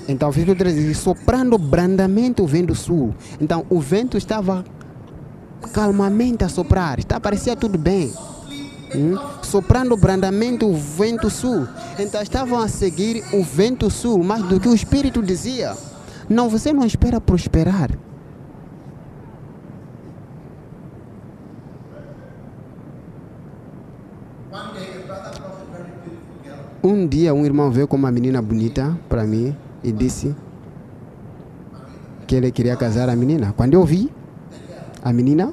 Então, 0.08 0.30
versículo 0.30 0.56
13, 0.56 0.94
soprando 0.94 1.56
brandamente 1.56 2.42
o 2.42 2.46
vento 2.46 2.74
sul. 2.74 3.14
Então, 3.40 3.64
o 3.70 3.80
vento 3.80 4.18
estava 4.18 4.64
calmamente 5.72 6.44
a 6.44 6.48
soprar, 6.48 6.98
está, 6.98 7.18
parecia 7.18 7.56
tudo 7.56 7.78
bem. 7.78 8.12
Hum? 8.94 9.16
Soprando 9.42 9.96
brandamente 9.96 10.64
o 10.64 10.74
vento 10.74 11.28
sul. 11.28 11.66
Então 11.98 12.22
estavam 12.22 12.60
a 12.60 12.68
seguir 12.68 13.24
o 13.32 13.42
vento 13.42 13.90
sul, 13.90 14.22
mais 14.22 14.42
do 14.44 14.60
que 14.60 14.68
o 14.68 14.74
Espírito 14.74 15.22
dizia. 15.22 15.76
Não, 16.28 16.48
você 16.48 16.72
não 16.72 16.86
espera 16.86 17.20
prosperar. 17.20 17.90
Um 26.82 27.06
dia 27.06 27.32
um 27.32 27.44
irmão 27.44 27.70
veio 27.70 27.88
com 27.88 27.96
uma 27.96 28.12
menina 28.12 28.42
bonita 28.42 28.96
para 29.08 29.24
mim 29.24 29.56
e 29.84 29.92
disse 29.92 30.34
que 32.26 32.34
ele 32.34 32.50
queria 32.50 32.74
casar 32.74 33.08
a 33.08 33.14
menina. 33.14 33.52
Quando 33.56 33.74
eu 33.74 33.84
vi 33.84 34.10
a 35.02 35.12
menina, 35.12 35.52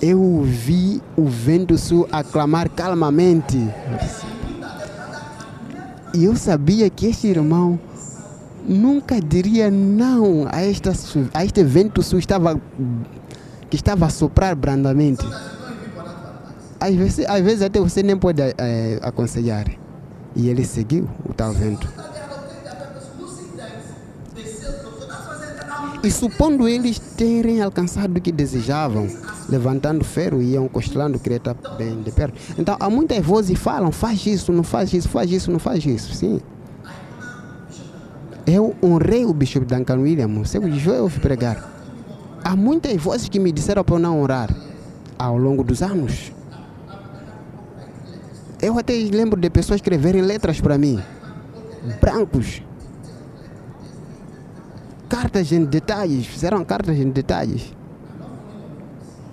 eu 0.00 0.42
vi 0.42 1.02
o 1.16 1.26
vento 1.26 1.76
sul 1.76 2.08
aclamar 2.10 2.68
calmamente. 2.70 3.58
E 6.14 6.24
eu 6.24 6.36
sabia 6.36 6.88
que 6.88 7.06
este 7.06 7.26
irmão 7.26 7.78
nunca 8.66 9.20
diria 9.20 9.70
não 9.70 10.46
a, 10.50 10.62
esta, 10.62 10.92
a 11.34 11.44
este 11.44 11.64
vento 11.64 12.02
sul 12.02 12.18
estava, 12.18 12.60
que 13.68 13.76
estava 13.76 14.06
a 14.06 14.10
soprar 14.10 14.54
brandamente. 14.54 15.26
Às 16.78 16.94
vezes, 16.94 17.26
às 17.28 17.42
vezes 17.42 17.62
até 17.62 17.78
você 17.78 18.02
nem 18.02 18.16
pode 18.16 18.40
é, 18.40 18.98
aconselhar. 19.02 19.66
E 20.34 20.48
ele 20.48 20.64
seguiu 20.64 21.08
o 21.28 21.32
tal 21.32 21.52
vento. 21.52 21.88
E 26.02 26.10
supondo 26.10 26.66
eles 26.66 26.98
terem 26.98 27.60
alcançado 27.60 28.16
o 28.16 28.20
que 28.20 28.32
desejavam, 28.32 29.06
levantando 29.50 30.02
ferro 30.02 30.40
e 30.40 30.52
iam 30.52 30.66
costelando 30.66 31.18
Creta 31.18 31.54
bem 31.76 32.00
de 32.00 32.10
perto. 32.10 32.38
Então 32.58 32.74
há 32.80 32.88
muitas 32.88 33.22
vozes 33.24 33.50
que 33.50 33.62
falam, 33.62 33.92
faz 33.92 34.24
isso, 34.24 34.50
não 34.50 34.62
faz 34.62 34.94
isso, 34.94 35.08
faz 35.08 35.30
isso, 35.30 35.50
não 35.50 35.58
faz 35.58 35.84
isso. 35.84 36.14
Sim. 36.14 36.40
Eu 38.46 38.74
honrei 38.82 39.26
o 39.26 39.34
Bishop 39.34 39.66
Duncan 39.66 39.98
Williams, 39.98 40.48
seu 40.48 40.62
eu 40.62 41.02
ouvi 41.02 41.20
pregar. 41.20 41.70
Há 42.42 42.56
muitas 42.56 42.96
vozes 42.96 43.28
que 43.28 43.38
me 43.38 43.52
disseram 43.52 43.84
para 43.84 43.96
eu 43.96 43.98
não 43.98 44.22
orar 44.22 44.48
ao 45.18 45.36
longo 45.36 45.62
dos 45.62 45.82
anos. 45.82 46.32
Eu 48.62 48.78
até 48.78 48.92
lembro 48.92 49.40
de 49.40 49.48
pessoas 49.48 49.78
escreverem 49.78 50.20
letras 50.20 50.60
para 50.60 50.76
mim, 50.76 51.02
brancos, 52.00 52.62
cartas 55.08 55.50
em 55.50 55.64
detalhes, 55.64 56.26
fizeram 56.26 56.64
cartas 56.64 56.98
em 56.98 57.08
detalhes. 57.08 57.74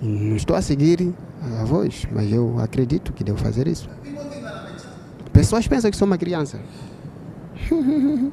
Não 0.00 0.36
estou 0.36 0.56
a 0.56 0.62
seguir 0.62 1.12
a 1.60 1.64
voz, 1.64 2.06
mas 2.10 2.32
eu 2.32 2.58
acredito 2.58 3.12
que 3.12 3.22
devo 3.22 3.38
fazer 3.38 3.68
isso. 3.68 3.88
Pessoas 5.32 5.68
pensam 5.68 5.90
que 5.90 5.96
sou 5.96 6.06
uma 6.06 6.18
criança. 6.18 6.58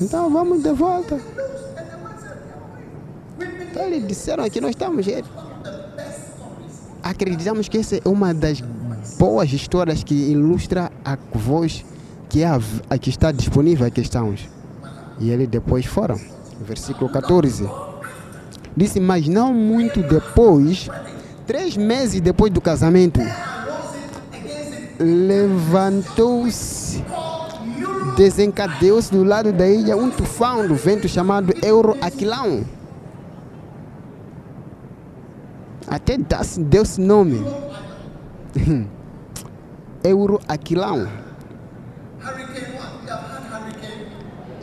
Então 0.00 0.30
vamos 0.30 0.62
de 0.62 0.72
volta. 0.72 1.20
Então 3.40 3.82
eles 3.82 4.06
disseram 4.06 4.48
que 4.48 4.60
nós 4.60 4.70
estamos. 4.70 5.04
Acreditamos 7.08 7.70
que 7.70 7.78
essa 7.78 7.96
é 7.96 8.02
uma 8.04 8.34
das 8.34 8.62
boas 9.18 9.50
histórias 9.50 10.04
que 10.04 10.14
ilustra 10.14 10.92
a 11.02 11.16
voz 11.32 11.82
que, 12.28 12.42
é 12.42 12.46
a, 12.46 12.60
a 12.90 12.98
que 12.98 13.08
está 13.08 13.32
disponível 13.32 13.86
aqui 13.86 14.02
estamos. 14.02 14.46
E 15.18 15.30
eles 15.30 15.48
depois 15.48 15.86
foram. 15.86 16.20
Versículo 16.60 17.10
14. 17.10 17.66
Disse, 18.76 19.00
mas 19.00 19.26
não 19.26 19.54
muito 19.54 20.02
depois, 20.02 20.90
três 21.46 21.78
meses 21.78 22.20
depois 22.20 22.52
do 22.52 22.60
casamento, 22.60 23.20
levantou-se, 25.00 27.02
desencadeou-se 28.18 29.10
do 29.10 29.24
lado 29.24 29.50
da 29.50 29.66
ilha 29.66 29.96
um 29.96 30.10
tufão 30.10 30.68
do 30.68 30.74
vento 30.74 31.08
chamado 31.08 31.54
Euroaquilão 31.62 32.66
Até 35.90 36.18
deu-se 36.58 37.00
nome. 37.00 37.44
Euroaquilão. 40.04 41.08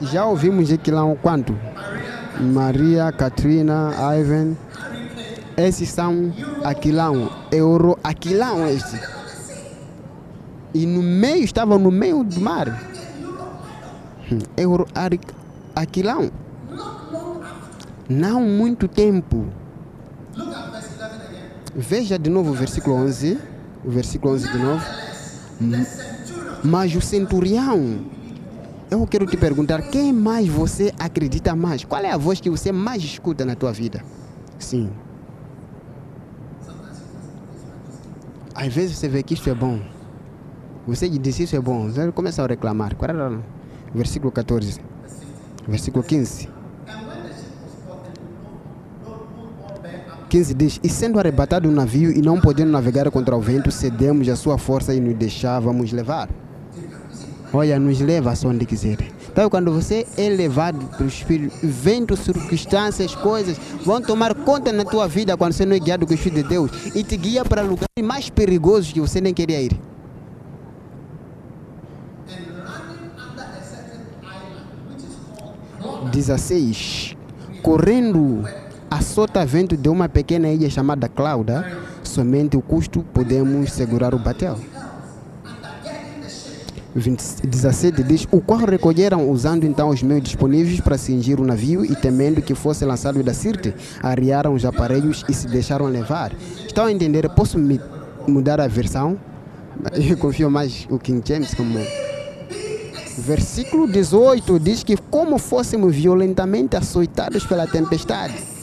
Já 0.01 0.25
ouvimos 0.25 0.71
Aquilão 0.71 1.17
quanto? 1.21 1.57
Maria, 2.39 3.11
Katrina, 3.11 3.91
Ivan. 4.19 4.55
Esses 5.57 5.89
são 5.89 6.31
Aquilão. 6.63 7.31
Euroaquilão 7.51 8.67
este. 8.67 8.99
E 10.73 10.85
no 10.85 11.01
meio, 11.01 11.43
estava 11.43 11.79
no 11.79 11.89
meio 11.89 12.23
do 12.23 12.39
mar. 12.39 12.67
Hum, 14.31 14.39
Euroaquilão. 14.57 16.29
Não 18.07 18.41
muito 18.41 18.87
tempo 18.87 19.47
Veja 21.75 22.17
de 22.17 22.29
novo 22.29 22.51
o 22.51 22.53
versículo 22.53 22.95
11. 22.95 23.37
O 23.83 23.91
versículo 23.91 24.33
11 24.33 24.51
de 24.51 24.57
novo. 24.57 24.85
Mas 26.63 26.95
o 26.95 27.01
centurião. 27.01 28.05
Eu 28.89 29.05
quero 29.05 29.25
te 29.25 29.35
perguntar, 29.35 29.81
quem 29.89 30.13
mais 30.13 30.47
você 30.47 30.93
acredita 30.97 31.55
mais? 31.55 31.83
Qual 31.83 32.01
é 32.01 32.11
a 32.11 32.17
voz 32.17 32.39
que 32.39 32.49
você 32.49 32.71
mais 32.71 33.03
escuta 33.03 33.43
na 33.43 33.55
tua 33.55 33.73
vida? 33.73 34.01
Sim. 34.57 34.89
Às 38.53 38.73
vezes 38.73 38.97
você 38.97 39.09
vê 39.09 39.21
que 39.21 39.33
isto 39.33 39.49
é 39.49 39.53
bom. 39.53 39.81
Você 40.87 41.09
diz 41.09 41.39
isso 41.39 41.55
é 41.55 41.59
bom. 41.59 41.89
Você 41.89 42.09
começa 42.13 42.41
a 42.41 42.47
reclamar. 42.47 42.95
Versículo 43.93 44.31
14? 44.31 44.79
Versículo 45.67 46.03
15. 46.03 46.54
15 50.35 50.53
diz: 50.53 50.79
E 50.83 50.89
sendo 50.89 51.17
arrebatado 51.17 51.69
o 51.69 51.71
navio 51.71 52.11
e 52.11 52.21
não 52.21 52.41
podendo 52.41 52.69
navegar 52.69 53.09
contra 53.09 53.37
o 53.37 53.39
vento, 53.39 53.71
cedemos 53.71 54.27
a 54.27 54.35
sua 54.35 54.57
força 54.57 54.93
e 54.93 54.99
nos 54.99 55.15
deixávamos 55.15 55.93
levar. 55.93 56.29
Olha, 57.53 57.79
nos 57.79 58.01
leva 58.01 58.33
a 58.33 58.47
onde 58.47 58.65
quiser. 58.65 58.97
Então, 59.31 59.49
quando 59.49 59.71
você 59.71 60.05
é 60.17 60.27
levado 60.27 60.85
pelo 60.97 61.07
Espírito, 61.07 61.55
vento, 61.63 62.17
circunstâncias, 62.17 63.15
coisas 63.15 63.57
vão 63.85 64.01
tomar 64.01 64.35
conta 64.35 64.73
na 64.73 64.83
tua 64.83 65.07
vida 65.07 65.37
quando 65.37 65.53
você 65.53 65.65
não 65.65 65.73
é 65.73 65.79
guiado 65.79 66.05
com 66.05 66.11
o 66.11 66.15
Espírito 66.15 66.43
de 66.43 66.49
Deus 66.49 66.69
e 66.93 67.01
te 67.01 67.15
guia 67.15 67.45
para 67.45 67.61
lugares 67.61 67.87
mais 68.03 68.29
perigosos 68.29 68.91
que 68.91 68.99
você 68.99 69.21
nem 69.21 69.33
queria 69.33 69.61
ir. 69.61 69.79
Dezesseis. 76.11 77.15
Correndo 77.63 78.43
a 78.89 79.01
sotavento 79.01 79.75
de 79.75 79.89
uma 79.89 80.07
pequena 80.07 80.49
ilha 80.49 80.69
chamada 80.69 81.09
Clauda, 81.09 81.65
somente 82.03 82.55
o 82.55 82.61
custo 82.61 83.03
podemos 83.13 83.71
segurar 83.71 84.13
o 84.13 84.19
batel. 84.19 84.57
17 86.95 88.03
diz: 88.03 88.25
O 88.31 88.39
qual 88.39 88.59
recolheram 88.59 89.29
usando 89.29 89.65
então 89.65 89.89
os 89.89 90.01
meios 90.01 90.23
disponíveis 90.23 90.79
para 90.79 90.97
cingir 90.97 91.41
o 91.41 91.45
navio 91.45 91.83
e 91.83 91.93
temendo 91.93 92.41
que 92.41 92.55
fosse 92.55 92.85
lançado 92.85 93.21
da 93.21 93.33
Sirte, 93.33 93.73
arriaram 94.01 94.53
os 94.53 94.63
aparelhos 94.63 95.25
e 95.27 95.33
se 95.33 95.47
deixaram 95.47 95.87
levar. 95.87 96.31
Estão 96.65 96.85
a 96.85 96.91
entender? 96.91 97.29
Posso 97.29 97.59
mudar 98.25 98.61
a 98.61 98.67
versão? 98.67 99.17
Eu 99.93 100.17
confio 100.17 100.49
mais 100.49 100.87
o 100.89 100.97
King 100.97 101.21
James 101.27 101.53
como 101.53 101.79
Versículo 103.17 103.87
18 103.87 104.59
diz 104.59 104.83
que, 104.83 104.97
como 104.97 105.37
fôssemos 105.37 105.95
violentamente 105.95 106.75
açoitados 106.75 107.45
pela 107.45 107.65
tempestade. 107.65 108.54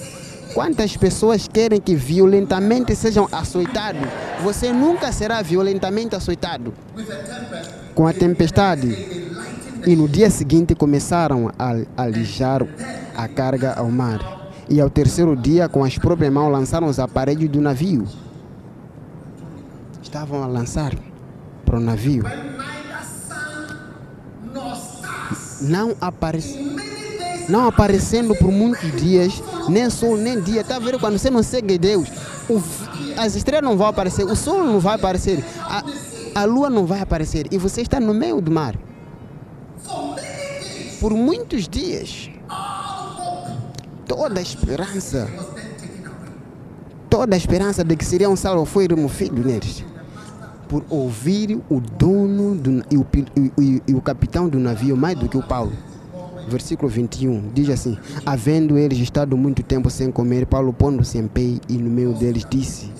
Quantas 0.54 0.96
pessoas 0.96 1.48
querem 1.48 1.80
que 1.80 1.94
violentamente 1.94 2.94
sejam 2.94 3.28
açoitados? 3.32 4.02
Você 4.42 4.72
nunca 4.72 5.10
será 5.12 5.40
violentamente 5.40 6.14
açoitado 6.14 6.74
com 7.94 8.06
a 8.06 8.12
tempestade. 8.12 9.30
E 9.86 9.96
no 9.96 10.08
dia 10.08 10.30
seguinte 10.30 10.74
começaram 10.74 11.50
a 11.58 11.74
alijar 12.02 12.66
a 13.16 13.28
carga 13.28 13.72
ao 13.72 13.90
mar. 13.90 14.52
E 14.68 14.80
ao 14.80 14.88
terceiro 14.88 15.34
dia, 15.34 15.68
com 15.68 15.84
as 15.84 15.98
próprias 15.98 16.32
mãos, 16.32 16.50
lançaram 16.50 16.86
os 16.86 16.98
aparelhos 16.98 17.48
do 17.48 17.60
navio. 17.60 18.06
Estavam 20.02 20.42
a 20.42 20.46
lançar 20.46 20.94
para 21.64 21.76
o 21.76 21.80
navio. 21.80 22.24
Não 25.62 25.96
aparece. 26.00 26.72
Não 27.48 27.66
aparecendo 27.66 28.36
por 28.36 28.52
muitos 28.52 28.92
dias, 29.00 29.42
nem 29.68 29.88
sol, 29.90 30.16
nem 30.16 30.40
dia. 30.40 30.60
Está 30.62 30.78
vendo 30.78 30.98
quando 30.98 31.18
você 31.18 31.30
não 31.30 31.42
segue 31.42 31.78
Deus? 31.78 32.08
o 32.48 32.60
as 33.16 33.34
estrelas 33.34 33.62
não 33.68 33.76
vão 33.76 33.86
aparecer, 33.88 34.24
o 34.24 34.34
sol 34.34 34.64
não 34.64 34.80
vai 34.80 34.94
aparecer, 34.94 35.44
a, 35.60 35.84
a 36.34 36.44
lua 36.44 36.70
não 36.70 36.86
vai 36.86 37.00
aparecer. 37.00 37.46
E 37.50 37.58
você 37.58 37.82
está 37.82 38.00
no 38.00 38.14
meio 38.14 38.40
do 38.40 38.50
mar. 38.50 38.74
Por 41.00 41.12
muitos 41.12 41.68
dias. 41.68 42.30
Toda 44.06 44.38
a 44.38 44.42
esperança. 44.42 45.28
Toda 47.10 47.34
a 47.34 47.38
esperança 47.38 47.84
de 47.84 47.96
que 47.96 48.04
seria 48.04 48.30
um 48.30 48.36
salvo 48.36 48.64
foi 48.64 48.86
removido 48.86 49.42
neles. 49.44 49.84
Por 50.68 50.84
ouvir 50.88 51.60
o 51.68 51.80
dono 51.80 52.54
do, 52.54 52.82
e, 52.90 52.96
o, 52.96 53.06
e- 53.36 53.52
e- 53.60 53.82
e 53.88 53.94
o 53.94 54.00
capitão 54.00 54.48
do 54.48 54.58
navio 54.58 54.96
mais 54.96 55.18
do 55.18 55.28
que 55.28 55.36
o 55.36 55.42
Paulo. 55.42 55.72
Versículo 56.48 56.88
21 56.88 57.50
diz 57.54 57.70
assim: 57.70 57.96
Havendo 58.26 58.76
eles 58.76 58.98
estado 58.98 59.36
muito 59.36 59.62
tempo 59.62 59.88
sem 59.90 60.10
comer, 60.10 60.46
Paulo 60.46 60.72
pondo-se 60.72 61.18
em 61.18 61.26
pé 61.26 61.58
e 61.68 61.78
no 61.78 61.90
meio 61.90 62.12
deles 62.12 62.44
disse: 62.48 62.90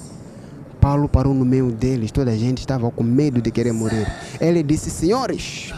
Paulo 0.80 1.08
parou 1.08 1.32
no 1.32 1.44
meio 1.44 1.70
deles, 1.70 2.10
toda 2.10 2.32
a 2.32 2.36
gente 2.36 2.58
estava 2.58 2.90
com 2.90 3.04
medo 3.04 3.40
de 3.40 3.50
querer 3.50 3.72
morrer. 3.72 4.06
Ele 4.40 4.62
disse: 4.62 4.90
Senhores, 4.90 5.72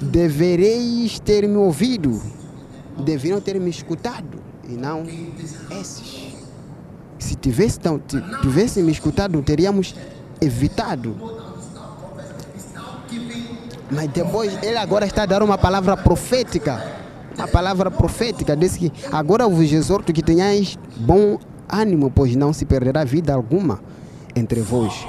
devereis 0.00 1.18
ter 1.18 1.48
me 1.48 1.56
ouvido, 1.56 2.20
deveriam 3.04 3.40
ter 3.40 3.58
me 3.60 3.70
escutado, 3.70 4.38
e 4.68 4.74
não 4.74 5.04
esses. 5.70 6.34
Se 7.18 7.34
tivesse, 7.34 7.80
tivessem 8.42 8.84
me 8.84 8.92
escutado, 8.92 9.40
teríamos 9.42 9.94
evitado. 10.40 11.16
Mas 13.90 14.08
depois 14.10 14.56
ele 14.62 14.76
agora 14.76 15.06
está 15.06 15.22
a 15.22 15.26
dar 15.26 15.42
uma 15.42 15.58
palavra 15.58 15.96
profética. 15.96 16.93
Uma 17.36 17.48
palavra 17.48 17.90
profética. 17.90 18.56
Diz 18.56 18.76
que 18.76 18.92
agora 19.10 19.48
vos 19.48 19.72
exorto 19.72 20.12
que 20.12 20.22
tenhais 20.22 20.78
bom 20.96 21.38
ânimo, 21.68 22.10
pois 22.10 22.34
não 22.36 22.52
se 22.52 22.64
perderá 22.64 23.04
vida 23.04 23.34
alguma 23.34 23.80
entre 24.34 24.60
vós. 24.60 25.06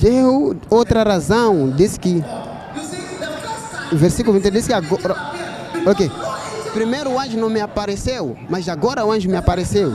Deu 0.00 0.56
outra 0.68 1.04
razão. 1.04 1.70
Diz 1.70 1.96
que. 1.96 2.22
Versículo 3.92 4.38
20 4.38 4.50
diz 4.52 4.66
que 4.66 4.72
agora. 4.72 5.16
Ok. 5.86 6.10
Primeiro 6.72 7.10
o 7.10 7.20
anjo 7.20 7.38
não 7.38 7.50
me 7.50 7.60
apareceu, 7.60 8.36
mas 8.48 8.68
agora 8.68 9.04
o 9.04 9.12
anjo 9.12 9.28
me 9.28 9.36
apareceu. 9.36 9.92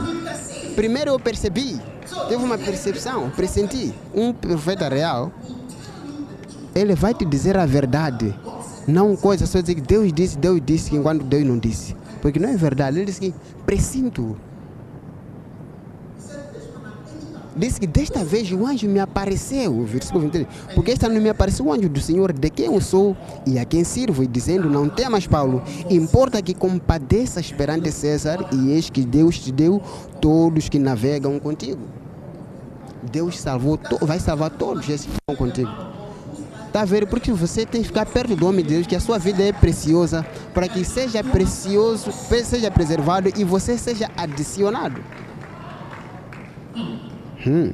Primeiro 0.76 1.10
eu 1.10 1.18
percebi, 1.18 1.80
teve 2.28 2.42
uma 2.42 2.56
percepção, 2.56 3.30
pressenti. 3.30 3.92
Um 4.14 4.32
profeta 4.32 4.88
real, 4.88 5.32
ele 6.72 6.94
vai 6.94 7.12
te 7.12 7.24
dizer 7.24 7.56
a 7.56 7.66
verdade. 7.66 8.32
Não 8.88 9.14
coisa 9.14 9.44
só 9.44 9.60
dizer 9.60 9.74
que 9.74 9.82
Deus 9.82 10.10
disse, 10.10 10.38
Deus 10.38 10.62
disse, 10.64 10.96
enquanto 10.96 11.22
Deus 11.22 11.44
não 11.44 11.58
disse. 11.58 11.94
Porque 12.22 12.38
não 12.38 12.48
é 12.48 12.56
verdade. 12.56 12.96
Ele 12.96 13.04
disse 13.04 13.20
que 13.20 13.34
presinto. 13.66 14.34
Disse 17.54 17.78
que 17.78 17.86
desta 17.86 18.24
vez 18.24 18.50
o 18.50 18.64
anjo 18.64 18.88
me 18.88 18.98
apareceu, 18.98 19.84
versículo 19.84 20.22
23. 20.22 20.46
Porque 20.74 20.92
esta 20.92 21.06
não 21.06 21.20
me 21.20 21.28
apareceu 21.28 21.66
o 21.66 21.72
anjo 21.72 21.88
do 21.88 22.00
Senhor, 22.00 22.32
de 22.32 22.48
quem 22.48 22.66
eu 22.66 22.80
sou 22.80 23.14
e 23.44 23.58
a 23.58 23.64
quem 23.64 23.84
sirvo, 23.84 24.22
e 24.22 24.26
dizendo: 24.26 24.70
Não 24.70 24.88
temas, 24.88 25.26
Paulo, 25.26 25.62
importa 25.90 26.40
que 26.40 26.54
compadeças 26.54 27.52
perante 27.52 27.92
César, 27.92 28.48
e 28.52 28.70
eis 28.70 28.88
que 28.88 29.04
Deus 29.04 29.38
te 29.38 29.52
deu 29.52 29.82
todos 30.20 30.68
que 30.68 30.78
navegam 30.78 31.38
contigo. 31.38 31.80
Deus 33.10 33.38
salvou, 33.38 33.78
vai 34.00 34.18
salvar 34.18 34.50
todos 34.50 34.88
esses 34.88 35.06
que 35.06 35.12
estão 35.12 35.36
contigo. 35.36 35.87
Está 36.78 36.84
ver? 36.84 37.08
Porque 37.08 37.32
você 37.32 37.66
tem 37.66 37.80
que 37.80 37.88
ficar 37.88 38.06
perto 38.06 38.36
do 38.36 38.46
homem 38.46 38.64
de 38.64 38.74
Deus, 38.74 38.86
que 38.86 38.94
a 38.94 39.00
sua 39.00 39.18
vida 39.18 39.42
é 39.42 39.52
preciosa, 39.52 40.24
para 40.54 40.68
que 40.68 40.84
seja 40.84 41.24
precioso, 41.24 42.12
seja 42.12 42.70
preservado 42.70 43.32
e 43.36 43.42
você 43.42 43.76
seja 43.76 44.08
adicionado. 44.16 45.02
Hum. 47.44 47.72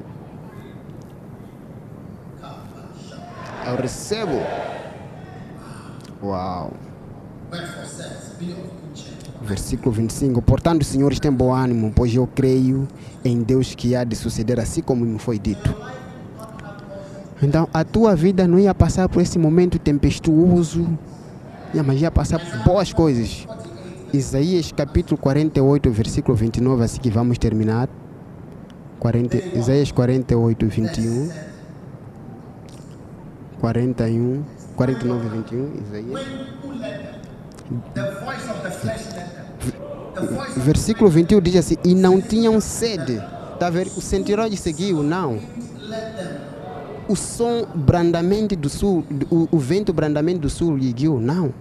Eu 3.66 3.76
recebo. 3.76 4.40
Uau. 6.22 6.72
Versículo 9.42 9.92
25. 9.92 10.40
Portanto, 10.40 10.82
senhores, 10.82 11.20
tem 11.20 11.30
bom 11.30 11.52
ânimo, 11.52 11.92
pois 11.94 12.14
eu 12.14 12.26
creio 12.26 12.88
em 13.22 13.42
Deus 13.42 13.74
que 13.74 13.94
há 13.94 14.02
de 14.02 14.16
suceder 14.16 14.58
assim 14.58 14.80
como 14.80 15.04
me 15.04 15.18
foi 15.18 15.38
dito. 15.38 15.76
Então, 17.42 17.68
a 17.72 17.84
tua 17.84 18.14
vida 18.14 18.46
não 18.46 18.58
ia 18.58 18.74
passar 18.74 19.08
por 19.08 19.20
esse 19.20 19.38
momento 19.38 19.78
tempestuoso, 19.78 20.86
mas 21.84 22.00
ia 22.00 22.10
passar 22.10 22.38
por 22.38 22.64
boas 22.64 22.92
coisas. 22.92 23.46
Isaías 24.12 24.70
capítulo 24.70 25.18
48, 25.18 25.90
versículo 25.90 26.36
29, 26.36 26.84
assim 26.84 27.00
que 27.00 27.10
vamos 27.10 27.36
terminar. 27.36 27.88
40, 29.00 29.58
Isaías 29.58 29.90
48, 29.90 30.66
21. 30.66 31.30
41, 33.60 34.44
49 34.76 35.26
e 35.26 35.30
21, 35.30 35.72
Isaías. 35.82 36.20
Versículo 40.56 41.10
21 41.10 41.40
diz 41.40 41.56
assim: 41.56 41.76
E 41.84 41.94
não 41.94 42.20
tinham 42.20 42.60
sede. 42.60 43.20
Está 43.54 43.66
a 43.66 43.70
ver? 43.70 43.88
O 43.96 44.00
centurião 44.00 44.50
seguiu, 44.56 45.02
não. 45.02 45.40
O 47.06 47.14
som 47.14 47.66
brandamente 47.74 48.56
do 48.56 48.68
sul, 48.70 49.04
o, 49.30 49.48
o 49.50 49.58
vento 49.58 49.92
brandamente 49.92 50.38
do 50.38 50.48
sul 50.48 50.76
lhe 50.76 50.90
guiou, 50.92 51.20
não. 51.20 51.52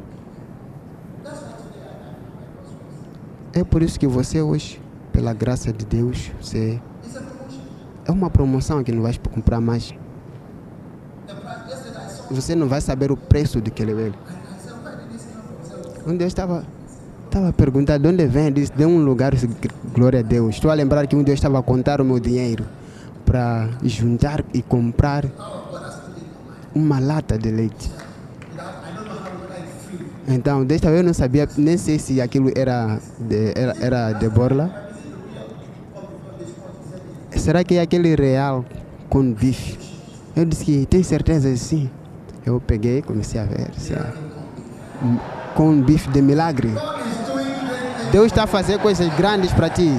É 3.52 3.64
por 3.64 3.84
isso 3.84 4.00
que 4.00 4.08
você 4.08 4.42
hoje, 4.42 4.82
pela 5.12 5.34
graça 5.34 5.72
de 5.74 5.86
Deus, 5.86 6.32
você. 6.42 6.82
É 8.06 8.12
uma 8.12 8.30
promoção 8.30 8.84
que 8.84 8.92
não 8.92 9.02
vai 9.02 9.14
comprar 9.34 9.60
mais. 9.60 9.94
Você 12.32 12.56
não 12.56 12.68
vai 12.68 12.82
saber 12.82 13.12
o 13.12 13.18
preço 13.18 13.60
daquele 13.62 13.94
velho. 13.94 14.16
Um 16.08 16.18
dia 16.18 16.24
eu 16.24 16.28
estava, 16.28 16.66
estava 17.26 17.54
perguntando 17.54 18.02
de 18.02 18.08
onde 18.08 18.26
vem, 18.28 18.52
disse, 18.52 18.72
de 18.74 18.86
um 18.86 19.04
lugar, 19.04 19.34
glória 19.94 20.20
a 20.20 20.24
Deus. 20.24 20.56
Estou 20.56 20.72
a 20.72 20.74
lembrar 20.74 21.06
que 21.06 21.16
um 21.16 21.22
eu 21.22 21.34
estava 21.34 21.60
a 21.60 21.64
contar 21.64 22.02
o 22.02 22.06
meu 22.06 22.20
dinheiro 22.20 22.66
para 23.34 23.68
juntar 23.82 24.46
e 24.54 24.62
comprar 24.62 25.26
uma 26.76 27.00
lata 27.00 27.36
de 27.36 27.50
leite. 27.50 27.92
Então, 30.28 30.64
desta 30.64 30.90
vez 30.90 31.00
eu 31.00 31.04
não 31.04 31.16
sabia, 31.16 31.50
nem 31.58 31.76
sei 31.76 31.98
se 31.98 32.22
aquilo 32.22 32.52
era 32.56 33.00
de, 33.20 33.54
era, 33.56 33.76
era 33.82 34.14
de 34.14 34.30
borla. 34.30 34.92
Será 37.32 37.64
que 37.64 37.74
é 37.74 37.82
aquele 37.82 38.16
real 38.16 38.64
com 39.10 39.34
bife? 39.34 39.80
Eu 40.36 40.46
disse 40.46 40.64
que 40.64 40.86
tem 40.86 41.02
certeza 41.02 41.58
sim. 41.58 41.90
Eu 42.46 42.62
peguei, 42.62 43.02
comecei 43.02 43.42
a 43.42 43.46
ver. 43.46 43.62
é 43.62 45.56
com 45.56 45.82
bife 45.82 46.08
de 46.12 46.22
milagre. 46.22 46.70
Deus 48.12 48.28
está 48.28 48.44
a 48.44 48.48
fazer 48.48 48.78
coisas 48.78 49.12
grandes 49.16 49.52
para 49.52 49.72
ti. 49.72 49.90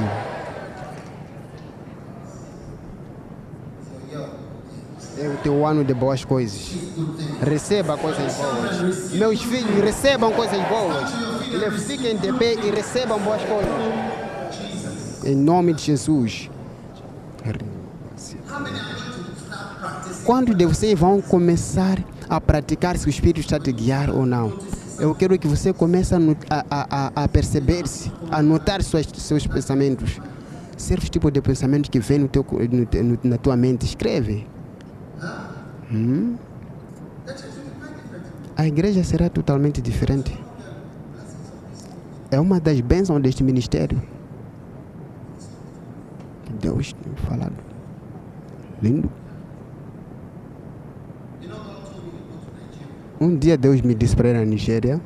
É 5.25 5.29
o 5.29 5.34
teu 5.45 5.65
ano 5.67 5.85
de 5.85 5.93
boas 5.95 6.25
coisas. 6.25 6.73
Receba 7.41 7.97
coisas 7.99 8.33
boas. 8.35 9.13
Meus 9.13 9.43
filhos 9.43 9.85
recebam 9.85 10.33
coisas 10.33 10.59
boas. 10.69 11.11
Fiquem 11.87 12.17
de 12.17 12.33
pé 12.33 12.55
e 12.55 12.71
recebam 12.71 13.21
boas 13.21 13.43
coisas. 13.43 15.25
Em 15.25 15.35
nome 15.37 15.75
de 15.75 15.83
Jesus. 15.85 16.51
Quando 20.25 20.57
vocês 20.67 20.99
vão 20.99 21.21
começar 21.21 21.99
a 22.29 22.41
praticar 22.41 22.97
se 22.97 23.07
o 23.07 23.11
Espírito 23.11 23.41
está 23.41 23.59
te 23.61 23.71
guiar 23.71 24.09
ou 24.11 24.25
não? 24.25 24.53
Eu 24.99 25.15
quero 25.15 25.39
que 25.39 25.47
você 25.47 25.73
comece 25.73 26.15
a, 26.15 26.19
a- 26.71 27.13
a- 27.25 27.29
perceber-se, 27.29 28.11
a 28.31 28.41
notar 28.43 28.83
suas, 28.83 29.07
seus 29.19 29.47
pensamentos. 29.47 30.21
Certos 30.77 31.11
tipos 31.11 31.31
de 31.33 31.41
pensamentos 31.43 31.91
que 31.91 31.99
vêm 32.01 32.19
no 32.21 32.29
teu, 32.29 32.45
no- 33.03 33.19
na 33.25 33.37
tua 33.37 33.57
mente. 33.57 33.85
Escreve. 33.85 34.47
Hum? 35.93 36.37
A 38.57 38.67
igreja 38.67 39.03
será 39.03 39.29
totalmente 39.29 39.81
diferente. 39.81 40.39
É 42.31 42.39
uma 42.41 42.61
das 42.61 42.81
bênçãos 42.81 43.21
deste 43.21 43.43
ministério. 43.43 44.01
Deus 46.61 46.93
tem 46.93 47.15
falado. 47.17 47.55
Lindo. 48.83 49.11
Um 53.21 53.37
dia 53.37 53.57
Deus 53.57 53.81
me 53.81 53.95
disse 53.95 54.17
para 54.17 54.31
ir 54.31 54.35
na 54.35 54.45
Nigéria. 54.45 55.01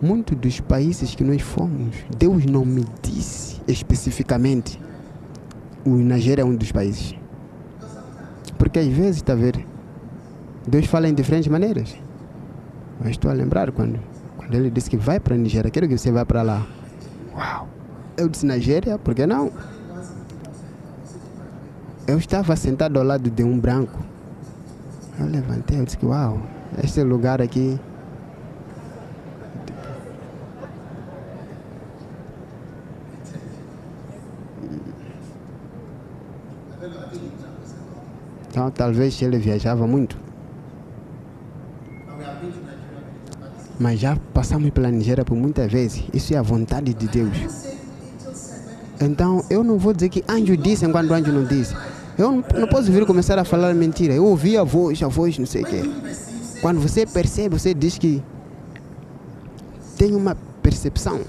Muitos 0.00 0.36
dos 0.36 0.60
países 0.60 1.14
que 1.14 1.24
nós 1.24 1.40
fomos, 1.40 1.96
Deus 2.18 2.44
não 2.44 2.64
me 2.64 2.84
disse 3.02 3.60
especificamente. 3.66 4.80
O 5.84 5.90
Nigéria 5.90 6.42
é 6.42 6.44
um 6.44 6.54
dos 6.54 6.70
países. 6.72 7.14
Porque 8.58 8.78
às 8.78 8.88
vezes, 8.88 9.16
está 9.16 9.32
a 9.32 9.36
ver, 9.36 9.64
Deus 10.66 10.86
fala 10.86 11.08
em 11.08 11.14
diferentes 11.14 11.48
maneiras. 11.48 11.96
Mas 12.98 13.10
estou 13.10 13.30
a 13.30 13.34
lembrar 13.34 13.70
quando, 13.72 14.00
quando 14.36 14.54
ele 14.54 14.70
disse 14.70 14.88
que 14.90 14.96
vai 14.96 15.20
para 15.20 15.34
a 15.34 15.38
Nigéria, 15.38 15.70
quero 15.70 15.88
que 15.88 15.96
você 15.96 16.10
vá 16.10 16.24
para 16.24 16.42
lá. 16.42 16.66
Uau! 17.34 17.68
Eu 18.16 18.28
disse 18.28 18.46
Nigéria, 18.46 18.98
por 18.98 19.14
que 19.14 19.26
não? 19.26 19.52
Eu 22.06 22.18
estava 22.18 22.56
sentado 22.56 22.98
ao 22.98 23.04
lado 23.04 23.28
de 23.28 23.42
um 23.42 23.58
branco. 23.58 24.00
Eu 25.18 25.26
levantei, 25.26 25.80
eu 25.80 25.84
disse 25.84 25.98
que 25.98 26.06
uau, 26.06 26.40
este 26.82 27.02
lugar 27.02 27.42
aqui. 27.42 27.78
Então 38.56 38.70
talvez 38.70 39.20
ele 39.20 39.36
viajava 39.36 39.86
muito. 39.86 40.16
Mas 43.78 44.00
já 44.00 44.16
passamos 44.32 44.70
pela 44.70 44.90
Nigéria 44.90 45.26
por 45.26 45.36
muitas 45.36 45.70
vezes. 45.70 46.02
Isso 46.10 46.32
é 46.32 46.38
a 46.38 46.42
vontade 46.42 46.94
de 46.94 47.06
Deus. 47.06 47.36
Então 48.98 49.44
eu 49.50 49.62
não 49.62 49.76
vou 49.76 49.92
dizer 49.92 50.08
que 50.08 50.24
anjo 50.26 50.56
disse 50.56 50.86
enquanto 50.86 51.12
anjo 51.12 51.30
não 51.30 51.44
disse. 51.44 51.76
Eu 52.16 52.32
não, 52.32 52.66
posso 52.66 52.90
vir 52.90 53.04
começar 53.04 53.38
a 53.38 53.44
falar 53.44 53.74
mentira. 53.74 54.14
Eu 54.14 54.24
ouvi 54.24 54.56
a 54.56 54.64
voz, 54.64 55.02
a 55.02 55.08
voz, 55.08 55.38
não 55.38 55.44
sei 55.44 55.60
o 55.62 55.66
quê. 55.66 55.82
Quando 56.62 56.80
você 56.80 57.04
percebe, 57.04 57.58
você 57.58 57.74
diz 57.74 57.98
que 57.98 58.22
tem 59.98 60.14
uma 60.14 60.34
percepção. 60.62 61.20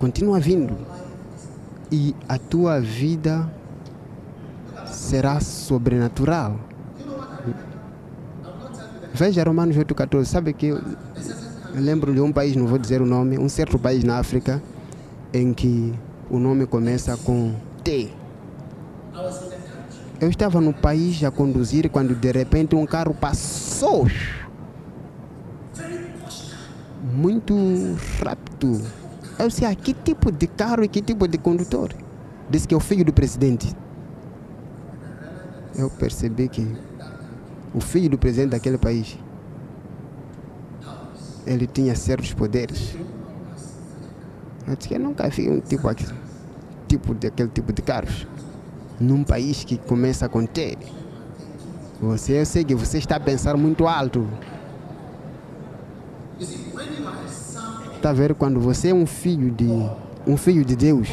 Continua 0.00 0.40
vindo. 0.40 0.76
E 1.92 2.16
a 2.28 2.36
tua 2.36 2.80
vida 2.80 3.48
será 5.06 5.40
sobrenatural. 5.40 6.58
Veja 9.14 9.44
Romanos 9.44 9.76
8,14. 9.76 10.24
Sabe 10.24 10.52
que 10.52 10.66
eu, 10.66 10.82
lembro 11.74 12.12
de 12.12 12.20
um 12.20 12.32
país, 12.32 12.56
não 12.56 12.66
vou 12.66 12.76
dizer 12.76 13.00
o 13.00 13.06
nome, 13.06 13.38
um 13.38 13.48
certo 13.48 13.78
país 13.78 14.02
na 14.02 14.18
África, 14.18 14.60
em 15.32 15.54
que 15.54 15.94
o 16.28 16.38
nome 16.38 16.66
começa 16.66 17.16
com 17.18 17.54
T. 17.84 18.10
Eu 20.20 20.28
estava 20.28 20.60
no 20.60 20.72
país 20.72 21.22
a 21.22 21.30
conduzir 21.30 21.88
quando 21.88 22.14
de 22.14 22.32
repente 22.32 22.74
um 22.74 22.84
carro 22.84 23.14
passou. 23.14 24.06
Muito 27.12 27.54
rápido. 28.22 28.82
Eu 29.38 29.48
disse, 29.48 29.64
ah, 29.64 29.74
que 29.74 29.94
tipo 29.94 30.32
de 30.32 30.46
carro 30.46 30.82
e 30.82 30.88
que 30.88 31.00
tipo 31.00 31.28
de 31.28 31.38
condutor? 31.38 31.90
Disse 32.50 32.66
que 32.66 32.74
é 32.74 32.76
o 32.76 32.80
filho 32.80 33.04
do 33.04 33.12
presidente. 33.12 33.74
Eu 35.78 35.90
percebi 35.90 36.48
que 36.48 36.66
o 37.74 37.80
filho 37.80 38.08
do 38.08 38.18
presidente 38.18 38.50
daquele 38.50 38.78
país, 38.78 39.18
ele 41.46 41.66
tinha 41.66 41.94
certos 41.94 42.32
poderes. 42.32 42.96
Eu 44.66 44.74
disse 44.74 44.88
que 44.88 44.94
eu 44.94 45.00
nunca 45.00 45.28
vi 45.28 45.48
um 45.50 45.60
tipo, 45.60 45.88
tipo 46.88 47.14
daquele 47.14 47.50
tipo 47.50 47.72
de 47.72 47.82
carros 47.82 48.26
num 48.98 49.22
país 49.22 49.64
que 49.64 49.76
começa 49.76 50.28
com 50.28 50.46
T. 50.46 50.78
Você, 52.00 52.40
eu 52.40 52.46
sei 52.46 52.64
que 52.64 52.74
você 52.74 52.98
está 52.98 53.16
a 53.16 53.20
pensar 53.20 53.56
muito 53.56 53.86
alto. 53.86 54.26
Está 57.94 58.10
a 58.10 58.12
ver 58.12 58.34
quando 58.34 58.60
você 58.60 58.88
é 58.88 58.94
um 58.94 59.06
filho 59.06 59.50
de 59.50 59.68
um 60.26 60.36
filho 60.36 60.64
de 60.64 60.74
Deus. 60.74 61.08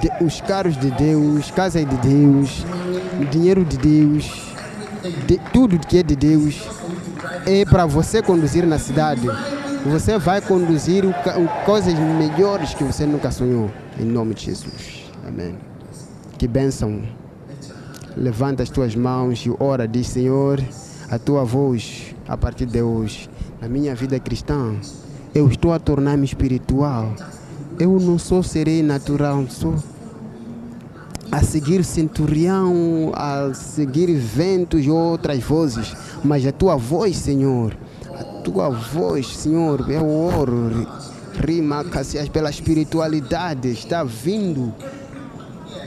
De, 0.00 0.24
os 0.24 0.40
carros 0.40 0.76
de 0.76 0.90
Deus, 0.90 1.50
casa 1.50 1.84
de 1.84 1.96
Deus, 1.96 2.64
dinheiro 3.30 3.64
de 3.64 3.76
Deus, 3.76 4.54
de, 5.26 5.38
tudo 5.52 5.78
que 5.78 5.98
é 5.98 6.02
de 6.02 6.14
Deus 6.14 6.68
é 7.46 7.64
para 7.64 7.86
você 7.86 8.22
conduzir 8.22 8.66
na 8.66 8.78
cidade. 8.78 9.26
Você 9.86 10.18
vai 10.18 10.40
conduzir 10.40 11.04
o, 11.04 11.10
o, 11.10 11.64
coisas 11.64 11.94
melhores 11.94 12.74
que 12.74 12.84
você 12.84 13.06
nunca 13.06 13.30
sonhou. 13.30 13.70
Em 13.98 14.04
nome 14.04 14.34
de 14.34 14.46
Jesus. 14.46 15.10
Amém. 15.26 15.56
Que 16.36 16.46
bênção. 16.46 17.02
Levanta 18.16 18.62
as 18.62 18.70
tuas 18.70 18.94
mãos 18.94 19.44
e 19.46 19.54
ora, 19.58 19.86
diz 19.86 20.08
Senhor, 20.08 20.60
a 21.10 21.18
tua 21.18 21.44
voz 21.44 22.14
a 22.28 22.36
partir 22.36 22.66
de 22.66 22.82
hoje, 22.82 23.30
na 23.60 23.68
minha 23.68 23.94
vida 23.94 24.20
cristã, 24.20 24.74
eu 25.34 25.48
estou 25.48 25.72
a 25.72 25.78
tornar-me 25.78 26.24
espiritual. 26.24 27.14
Eu 27.78 28.00
não 28.00 28.18
sou 28.18 28.42
serei 28.42 28.82
natural, 28.82 29.46
sou 29.48 29.76
a 31.30 31.42
seguir 31.42 31.84
centurião, 31.84 33.12
a 33.14 33.52
seguir 33.54 34.12
ventos 34.14 34.84
e 34.84 34.90
outras 34.90 35.38
vozes, 35.44 35.94
mas 36.24 36.44
a 36.44 36.50
tua 36.50 36.76
voz, 36.76 37.16
Senhor, 37.16 37.76
a 38.12 38.24
tua 38.42 38.70
voz, 38.70 39.28
Senhor, 39.28 39.88
eu 39.90 40.08
oro, 40.08 40.88
rima 41.46 41.84
pela 42.32 42.50
espiritualidade, 42.50 43.68
está 43.68 44.02
vindo 44.02 44.74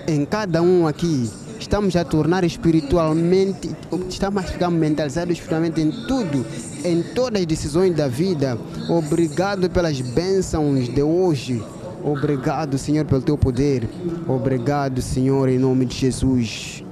em 0.07 0.23
cada 0.23 0.61
um 0.61 0.87
aqui. 0.87 1.29
Estamos 1.59 1.95
a 1.95 2.03
tornar 2.03 2.43
espiritualmente, 2.43 3.69
estamos 4.09 4.43
a 4.43 4.47
ficar 4.47 4.71
mentalizados 4.71 5.33
espiritualmente 5.33 5.81
em 5.81 5.91
tudo, 6.07 6.45
em 6.83 7.03
todas 7.03 7.41
as 7.41 7.45
decisões 7.45 7.95
da 7.95 8.07
vida. 8.07 8.57
Obrigado 8.89 9.69
pelas 9.69 9.99
bênçãos 10.01 10.87
de 10.87 11.03
hoje. 11.03 11.61
Obrigado, 12.04 12.78
Senhor, 12.78 13.06
pelo 13.06 13.22
teu 13.22 13.38
poder. 13.38 13.88
Obrigado, 14.28 15.02
Senhor, 15.02 15.47
em 15.49 15.60
nome 15.60 15.86
de 15.86 15.95
Jesus. 15.95 16.84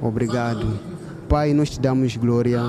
Obrigado. 0.00 0.78
Pai, 1.28 1.52
nós 1.52 1.70
te 1.70 1.80
damos 1.80 2.16
glória. 2.16 2.60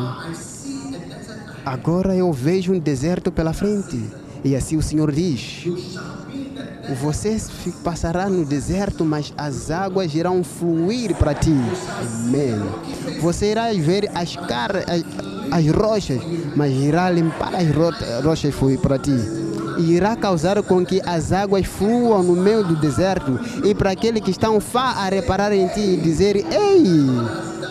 Agora 1.66 2.16
eu 2.16 2.32
vejo 2.32 2.74
um 2.74 2.80
deserto 2.80 3.32
pela 3.32 3.54
frente. 3.54 4.04
E 4.44 4.56
assim 4.56 4.78
o 4.78 4.82
Senhor 4.82 5.12
diz: 5.12 5.66
você 7.02 7.38
passará 7.84 8.30
no 8.30 8.44
deserto, 8.44 9.06
mas 9.06 9.34
as 9.38 9.72
águas 9.72 10.14
irão 10.14 10.44
fluir 10.44 11.16
para 11.16 11.34
ti. 11.34 11.56
Amém. 12.02 12.62
Você 13.22 13.52
irá 13.52 13.72
ver 13.74 14.12
as, 14.14 14.36
car 14.36 14.76
as, 14.76 15.04
as 15.52 15.68
rochas, 15.76 16.20
mas 16.56 16.74
irá 16.74 17.10
limpar 17.10 17.56
as 17.56 17.68
ro 17.70 17.92
rochas 18.24 18.54
fluir 18.54 18.80
para 18.80 19.00
ti. 19.00 19.43
Irá 19.80 20.16
causar 20.16 20.62
com 20.64 20.86
que 20.86 21.02
as 21.06 21.32
águas 21.32 21.66
fluam 21.66 22.24
no 22.24 22.36
meio 22.36 22.64
do 22.64 22.76
deserto. 22.76 23.40
E 23.64 23.74
para 23.74 23.92
aqueles 23.92 24.22
que 24.22 24.32
estão 24.32 24.60
a 24.74 25.10
reparar 25.10 25.54
em 25.54 25.68
ti 25.68 25.80
e 25.80 25.98
dizer: 25.98 26.36
Ei, 26.36 26.84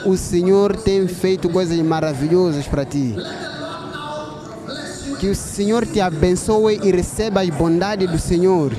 o 0.05 0.17
Senhor 0.17 0.77
tem 0.77 1.07
feito 1.07 1.49
coisas 1.49 1.79
maravilhosas 1.79 2.67
para 2.67 2.85
ti. 2.85 3.15
Que 5.19 5.29
o 5.29 5.35
Senhor 5.37 5.87
te 5.87 6.01
abençoe 6.01 6.81
e 6.83 6.91
receba 6.91 7.43
as 7.43 7.51
bondades 7.51 8.11
do 8.11 8.19
Senhor 8.19 8.73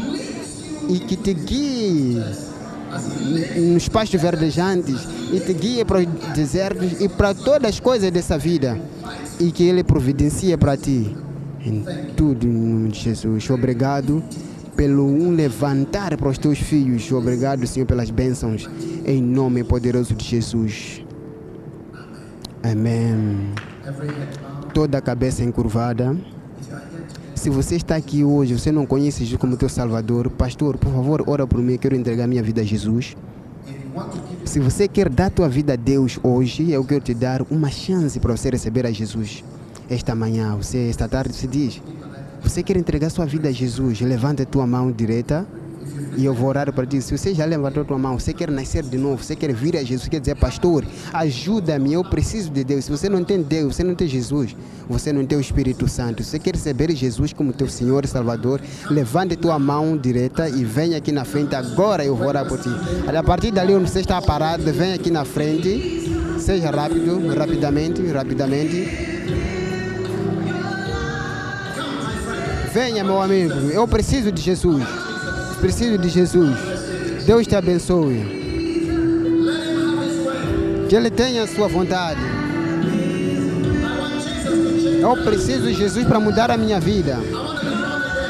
e 0.90 1.00
que 1.00 1.16
te 1.16 1.34
guie 1.34 2.22
nos 3.56 3.88
pastos 3.88 4.22
verdejantes 4.22 5.08
e 5.32 5.40
te 5.40 5.54
guie 5.54 5.86
para 5.86 6.00
os 6.00 6.06
desertos 6.36 7.00
e 7.00 7.08
para 7.08 7.34
todas 7.34 7.70
as 7.70 7.80
coisas 7.80 8.12
dessa 8.12 8.38
vida 8.38 8.78
e 9.40 9.52
que 9.52 9.64
Ele 9.64 9.84
providencia 9.84 10.58
para 10.58 10.76
ti 10.76 11.16
em 11.66 11.84
tudo 12.16 12.46
em 12.46 12.52
nome 12.52 12.90
de 12.90 13.00
Jesus. 13.00 13.50
Obrigado 13.50 14.24
pelo 14.76 15.06
um 15.06 15.32
levantar 15.32 16.18
para 16.18 16.30
os 16.30 16.38
teus 16.38 16.60
filhos. 16.60 17.12
Obrigado, 17.12 17.66
Senhor, 17.66 17.86
pelas 17.86 18.10
bênçãos 18.10 18.70
em 19.06 19.22
nome 19.22 19.64
poderoso 19.64 20.14
de 20.14 20.26
Jesus. 20.26 21.04
Amém. 22.62 23.52
Toda 24.74 24.98
a 24.98 25.02
cabeça 25.02 25.44
encurvada. 25.44 26.16
Se 27.36 27.50
você 27.50 27.76
está 27.76 27.96
aqui 27.96 28.24
hoje, 28.24 28.58
você 28.58 28.72
não 28.72 28.86
conhece 28.86 29.20
Jesus 29.20 29.40
como 29.40 29.58
teu 29.58 29.68
Salvador, 29.68 30.30
pastor, 30.30 30.78
por 30.78 30.92
favor, 30.94 31.24
ora 31.28 31.46
por 31.46 31.62
mim, 31.62 31.78
quero 31.78 31.96
entregar 31.96 32.26
minha 32.26 32.42
vida 32.42 32.62
a 32.62 32.64
Jesus. 32.64 33.18
Se 34.46 34.60
você 34.60 34.88
quer 34.88 35.10
dar 35.10 35.30
tua 35.30 35.50
vida 35.50 35.74
a 35.74 35.76
Deus 35.76 36.18
hoje, 36.24 36.72
eu 36.72 36.84
quero 36.86 37.02
te 37.02 37.14
dar 37.14 37.42
uma 37.52 37.70
chance 37.70 38.20
para 38.20 38.36
você 38.36 38.50
receber 38.50 38.86
a 38.86 38.92
Jesus. 38.92 39.44
Esta 39.94 40.16
manhã, 40.16 40.56
você 40.56 40.90
esta 40.90 41.08
tarde 41.08 41.34
se 41.36 41.48
diz, 41.48 41.82
você 42.42 42.64
quer 42.64 42.76
entregar 42.78 43.10
sua 43.10 43.26
vida 43.26 43.50
a 43.50 43.52
Jesus, 43.52 44.02
levanta 44.02 44.44
a 44.44 44.46
tua 44.46 44.66
mão 44.66 44.92
direita 44.92 45.46
E 46.16 46.26
eu 46.26 46.34
vou 46.34 46.50
orar 46.50 46.72
para 46.72 46.86
ti. 46.86 47.02
Se 47.02 47.16
você 47.18 47.34
já 47.34 47.46
levantou 47.46 47.84
a 47.84 47.86
tua 47.86 47.98
mão, 47.98 48.20
você 48.20 48.34
quer 48.34 48.50
nascer 48.52 48.84
de 48.84 48.98
novo, 48.98 49.24
você 49.24 49.36
quer 49.36 49.54
vir 49.54 49.78
a 49.78 49.84
Jesus, 49.84 50.08
quer 50.08 50.20
dizer, 50.20 50.36
pastor, 50.36 50.86
ajuda-me, 51.12 51.94
eu 51.94 52.04
preciso 52.04 52.52
de 52.52 52.64
Deus. 52.64 52.86
Se 52.86 52.92
você 52.92 53.10
não 53.10 53.24
tem 53.24 53.42
Deus, 53.42 53.76
você 53.76 53.84
não 53.84 53.96
tem 53.96 54.08
Jesus, 54.08 54.56
você 54.88 55.12
não 55.12 55.26
tem 55.26 55.38
o 55.38 55.42
Espírito 55.42 55.88
Santo. 55.88 56.24
Se 56.24 56.32
você 56.32 56.40
quer 56.40 56.56
receber 56.56 56.92
Jesus 56.96 57.34
como 57.34 57.52
teu 57.54 57.68
Senhor 57.68 58.06
e 58.06 58.08
Salvador, 58.08 58.62
levante 58.90 59.36
tua 59.36 59.58
mão 59.58 59.98
direita 59.98 60.48
e 60.50 60.64
venha 60.64 60.98
aqui 60.98 61.12
na 61.12 61.26
frente. 61.26 61.56
Agora 61.56 62.06
eu 62.06 62.16
vou 62.16 62.28
orar 62.28 62.48
por 62.48 62.60
ti. 62.60 62.70
A 63.08 63.24
partir 63.24 63.52
dali 63.52 63.74
onde 63.74 63.90
você 63.90 64.00
está 64.02 64.22
parado, 64.22 64.64
vem 64.72 64.94
aqui 64.94 65.10
na 65.10 65.26
frente. 65.26 66.12
Seja 66.40 66.70
rápido, 66.70 67.28
rapidamente, 67.36 68.06
rapidamente. 68.08 69.13
Venha, 72.74 73.04
meu 73.04 73.22
amigo. 73.22 73.54
Eu 73.70 73.88
preciso 73.88 74.32
de 74.32 74.42
Jesus. 74.42 74.84
Preciso 75.62 75.96
de 75.96 76.10
Jesus. 76.10 76.58
Deus 77.24 77.46
te 77.46 77.56
abençoe. 77.56 78.42
Que 80.90 80.96
Ele 80.96 81.12
tenha 81.12 81.44
a 81.44 81.48
sua 81.48 81.68
vontade. 81.68 82.20
Eu 85.00 85.16
preciso 85.24 85.68
de 85.68 85.76
Jesus 85.76 86.04
para 86.08 86.20
mudar 86.20 86.50
a 86.50 86.58
minha 86.58 86.80
vida. 86.80 87.20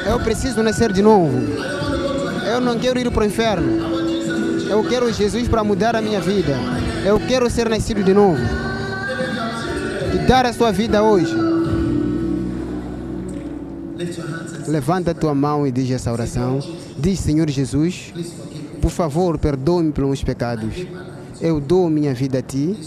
Eu 0.06 0.20
preciso 0.20 0.62
nascer 0.62 0.92
de 0.92 1.02
novo. 1.02 1.40
Eu 2.46 2.60
não 2.60 2.78
quero 2.78 3.00
ir 3.00 3.10
para 3.12 3.24
o 3.24 3.26
inferno. 3.26 3.82
Eu 4.70 4.84
quero 4.84 5.14
Jesus 5.14 5.48
para 5.48 5.64
mudar 5.64 5.96
a 5.96 6.02
minha 6.02 6.20
vida. 6.20 6.60
Eu 7.06 7.18
quero 7.18 7.50
ser 7.50 7.70
nascido 7.70 8.04
de 8.04 8.14
novo. 8.14 8.42
E 10.14 10.18
dar 10.28 10.46
a 10.46 10.52
sua 10.52 10.70
vida 10.74 11.02
hoje. 11.02 11.43
Levanta 14.68 15.12
a 15.12 15.14
tua 15.14 15.36
mão 15.36 15.68
e 15.68 15.72
diz 15.72 15.90
essa 15.92 16.12
oração. 16.12 16.60
Diz, 16.98 17.20
Senhor 17.20 17.50
Jesus, 17.50 18.14
por 18.82 18.92
favor, 18.92 19.38
perdoe-me 19.38 19.92
pelos 19.92 20.10
meus 20.10 20.24
pecados. 20.24 20.86
Eu 21.42 21.60
dou 21.60 21.90
minha 21.90 22.14
vida 22.14 22.40
a 22.40 22.42
ti. 22.42 22.78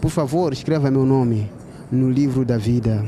Por 0.00 0.10
favor, 0.10 0.52
escreva 0.52 0.90
meu 0.90 1.04
nome 1.04 1.50
no 1.90 2.10
livro 2.10 2.44
da 2.44 2.56
vida. 2.56 3.04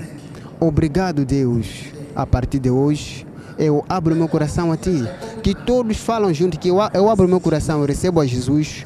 Obrigado, 0.59 1.25
Deus. 1.25 1.85
A 2.15 2.27
partir 2.27 2.59
de 2.59 2.71
hoje, 2.71 3.27
eu 3.57 3.85
abro 3.89 4.17
meu 4.17 4.29
coração 4.29 4.73
a 4.73 4.77
ti. 4.77 5.05
Que 5.43 5.55
todos 5.55 5.97
falam 5.99 6.35
junto 6.35 6.59
que 6.59 6.69
eu, 6.69 6.81
abro 6.81 7.29
meu 7.29 7.41
coração, 7.41 7.81
eu 7.81 7.87
recebo 7.87 8.21
a 8.21 8.27
Jesus 8.27 8.85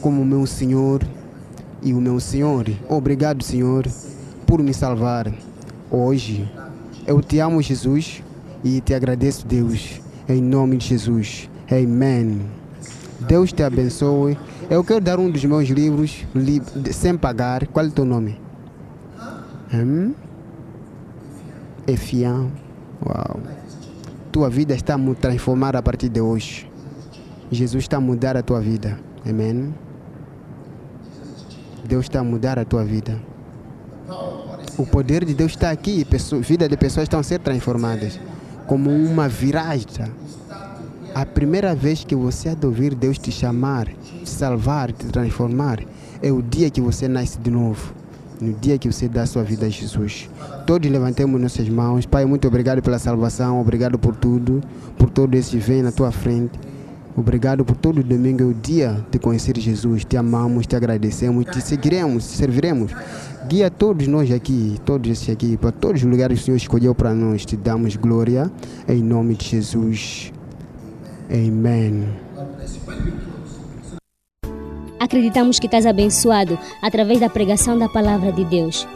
como 0.00 0.24
meu 0.24 0.46
Senhor 0.46 1.02
e 1.82 1.92
o 1.92 2.00
meu 2.00 2.20
Senhor. 2.20 2.68
Obrigado, 2.88 3.42
Senhor, 3.42 3.86
por 4.46 4.62
me 4.62 4.74
salvar. 4.74 5.32
Hoje, 5.90 6.50
eu 7.06 7.22
te 7.22 7.38
amo, 7.38 7.62
Jesus, 7.62 8.22
e 8.66 8.80
te 8.80 8.92
agradeço, 8.92 9.46
Deus, 9.46 10.00
em 10.28 10.42
nome 10.42 10.76
de 10.78 10.88
Jesus. 10.88 11.48
Amém. 11.70 12.40
Deus 13.20 13.52
te 13.52 13.62
abençoe. 13.62 14.36
Eu 14.68 14.82
quero 14.82 15.00
dar 15.00 15.20
um 15.20 15.30
dos 15.30 15.44
meus 15.44 15.68
livros 15.68 16.26
li 16.34 16.60
sem 16.92 17.16
pagar. 17.16 17.68
Qual 17.68 17.86
é 17.86 17.88
o 17.88 17.92
teu 17.92 18.04
nome? 18.04 18.40
Hum? 19.72 20.12
Efião. 21.86 22.50
Uau. 23.06 23.40
Tua 24.32 24.50
vida 24.50 24.74
está 24.74 24.96
a 24.96 25.14
transformar 25.14 25.76
a 25.76 25.82
partir 25.82 26.08
de 26.08 26.20
hoje. 26.20 26.68
Jesus 27.52 27.84
está 27.84 27.98
a 27.98 28.00
mudar 28.00 28.36
a 28.36 28.42
tua 28.42 28.60
vida. 28.60 28.98
Amém. 29.24 29.72
Deus 31.84 32.06
está 32.06 32.18
a 32.18 32.24
mudar 32.24 32.58
a 32.58 32.64
tua 32.64 32.84
vida. 32.84 33.16
O 34.76 34.84
poder 34.84 35.24
de 35.24 35.34
Deus 35.34 35.52
está 35.52 35.70
aqui. 35.70 36.04
Pessoas, 36.04 36.44
vida 36.44 36.68
de 36.68 36.76
pessoas 36.76 37.04
estão 37.04 37.20
a 37.20 37.22
ser 37.22 37.38
transformadas. 37.38 38.18
Como 38.66 38.90
uma 38.90 39.28
viragem. 39.28 39.86
A 41.14 41.24
primeira 41.24 41.74
vez 41.74 42.04
que 42.04 42.14
você 42.14 42.50
há 42.50 42.54
de 42.54 42.66
ouvir 42.66 42.94
Deus 42.94 43.16
te 43.16 43.32
chamar, 43.32 43.86
te 43.86 44.28
salvar, 44.28 44.92
te 44.92 45.06
transformar, 45.06 45.80
é 46.22 46.30
o 46.30 46.42
dia 46.42 46.68
que 46.68 46.80
você 46.80 47.08
nasce 47.08 47.38
de 47.38 47.50
novo. 47.50 47.94
No 48.40 48.52
dia 48.52 48.76
que 48.76 48.90
você 48.90 49.08
dá 49.08 49.24
sua 49.24 49.42
vida 49.42 49.64
a 49.64 49.68
Jesus. 49.68 50.28
Todos 50.66 50.90
levantemos 50.90 51.40
nossas 51.40 51.68
mãos. 51.68 52.04
Pai, 52.04 52.26
muito 52.26 52.46
obrigado 52.46 52.82
pela 52.82 52.98
salvação. 52.98 53.60
Obrigado 53.60 53.98
por 53.98 54.14
tudo. 54.14 54.60
Por 54.98 55.08
todo 55.08 55.34
esse 55.34 55.56
vem 55.56 55.80
na 55.80 55.90
tua 55.90 56.12
frente. 56.12 56.58
Obrigado 57.16 57.64
por 57.64 57.76
todo 57.76 58.02
domingo, 58.02 58.42
é 58.42 58.44
o 58.44 58.52
dia 58.52 59.02
de 59.10 59.18
conhecer 59.18 59.58
Jesus. 59.58 60.04
Te 60.04 60.18
amamos, 60.18 60.66
te 60.66 60.76
agradecemos, 60.76 61.46
te 61.46 61.62
seguiremos, 61.62 62.24
te 62.24 62.36
serviremos. 62.36 62.92
Guia 63.48 63.70
todos 63.70 64.06
nós 64.06 64.30
aqui, 64.30 64.76
todos 64.84 65.10
esses 65.10 65.30
aqui, 65.30 65.56
para 65.56 65.72
todos 65.72 66.02
os 66.02 66.10
lugares 66.10 66.38
que 66.38 66.42
o 66.42 66.44
Senhor 66.44 66.56
escolheu 66.58 66.94
para 66.94 67.14
nós. 67.14 67.46
Te 67.46 67.56
damos 67.56 67.96
glória 67.96 68.52
em 68.86 69.02
nome 69.02 69.34
de 69.34 69.46
Jesus. 69.46 70.30
Amém. 71.30 72.06
Acreditamos 75.00 75.58
que 75.58 75.66
estás 75.66 75.86
abençoado 75.86 76.58
através 76.82 77.18
da 77.18 77.30
pregação 77.30 77.78
da 77.78 77.88
palavra 77.88 78.30
de 78.30 78.44
Deus. 78.44 78.86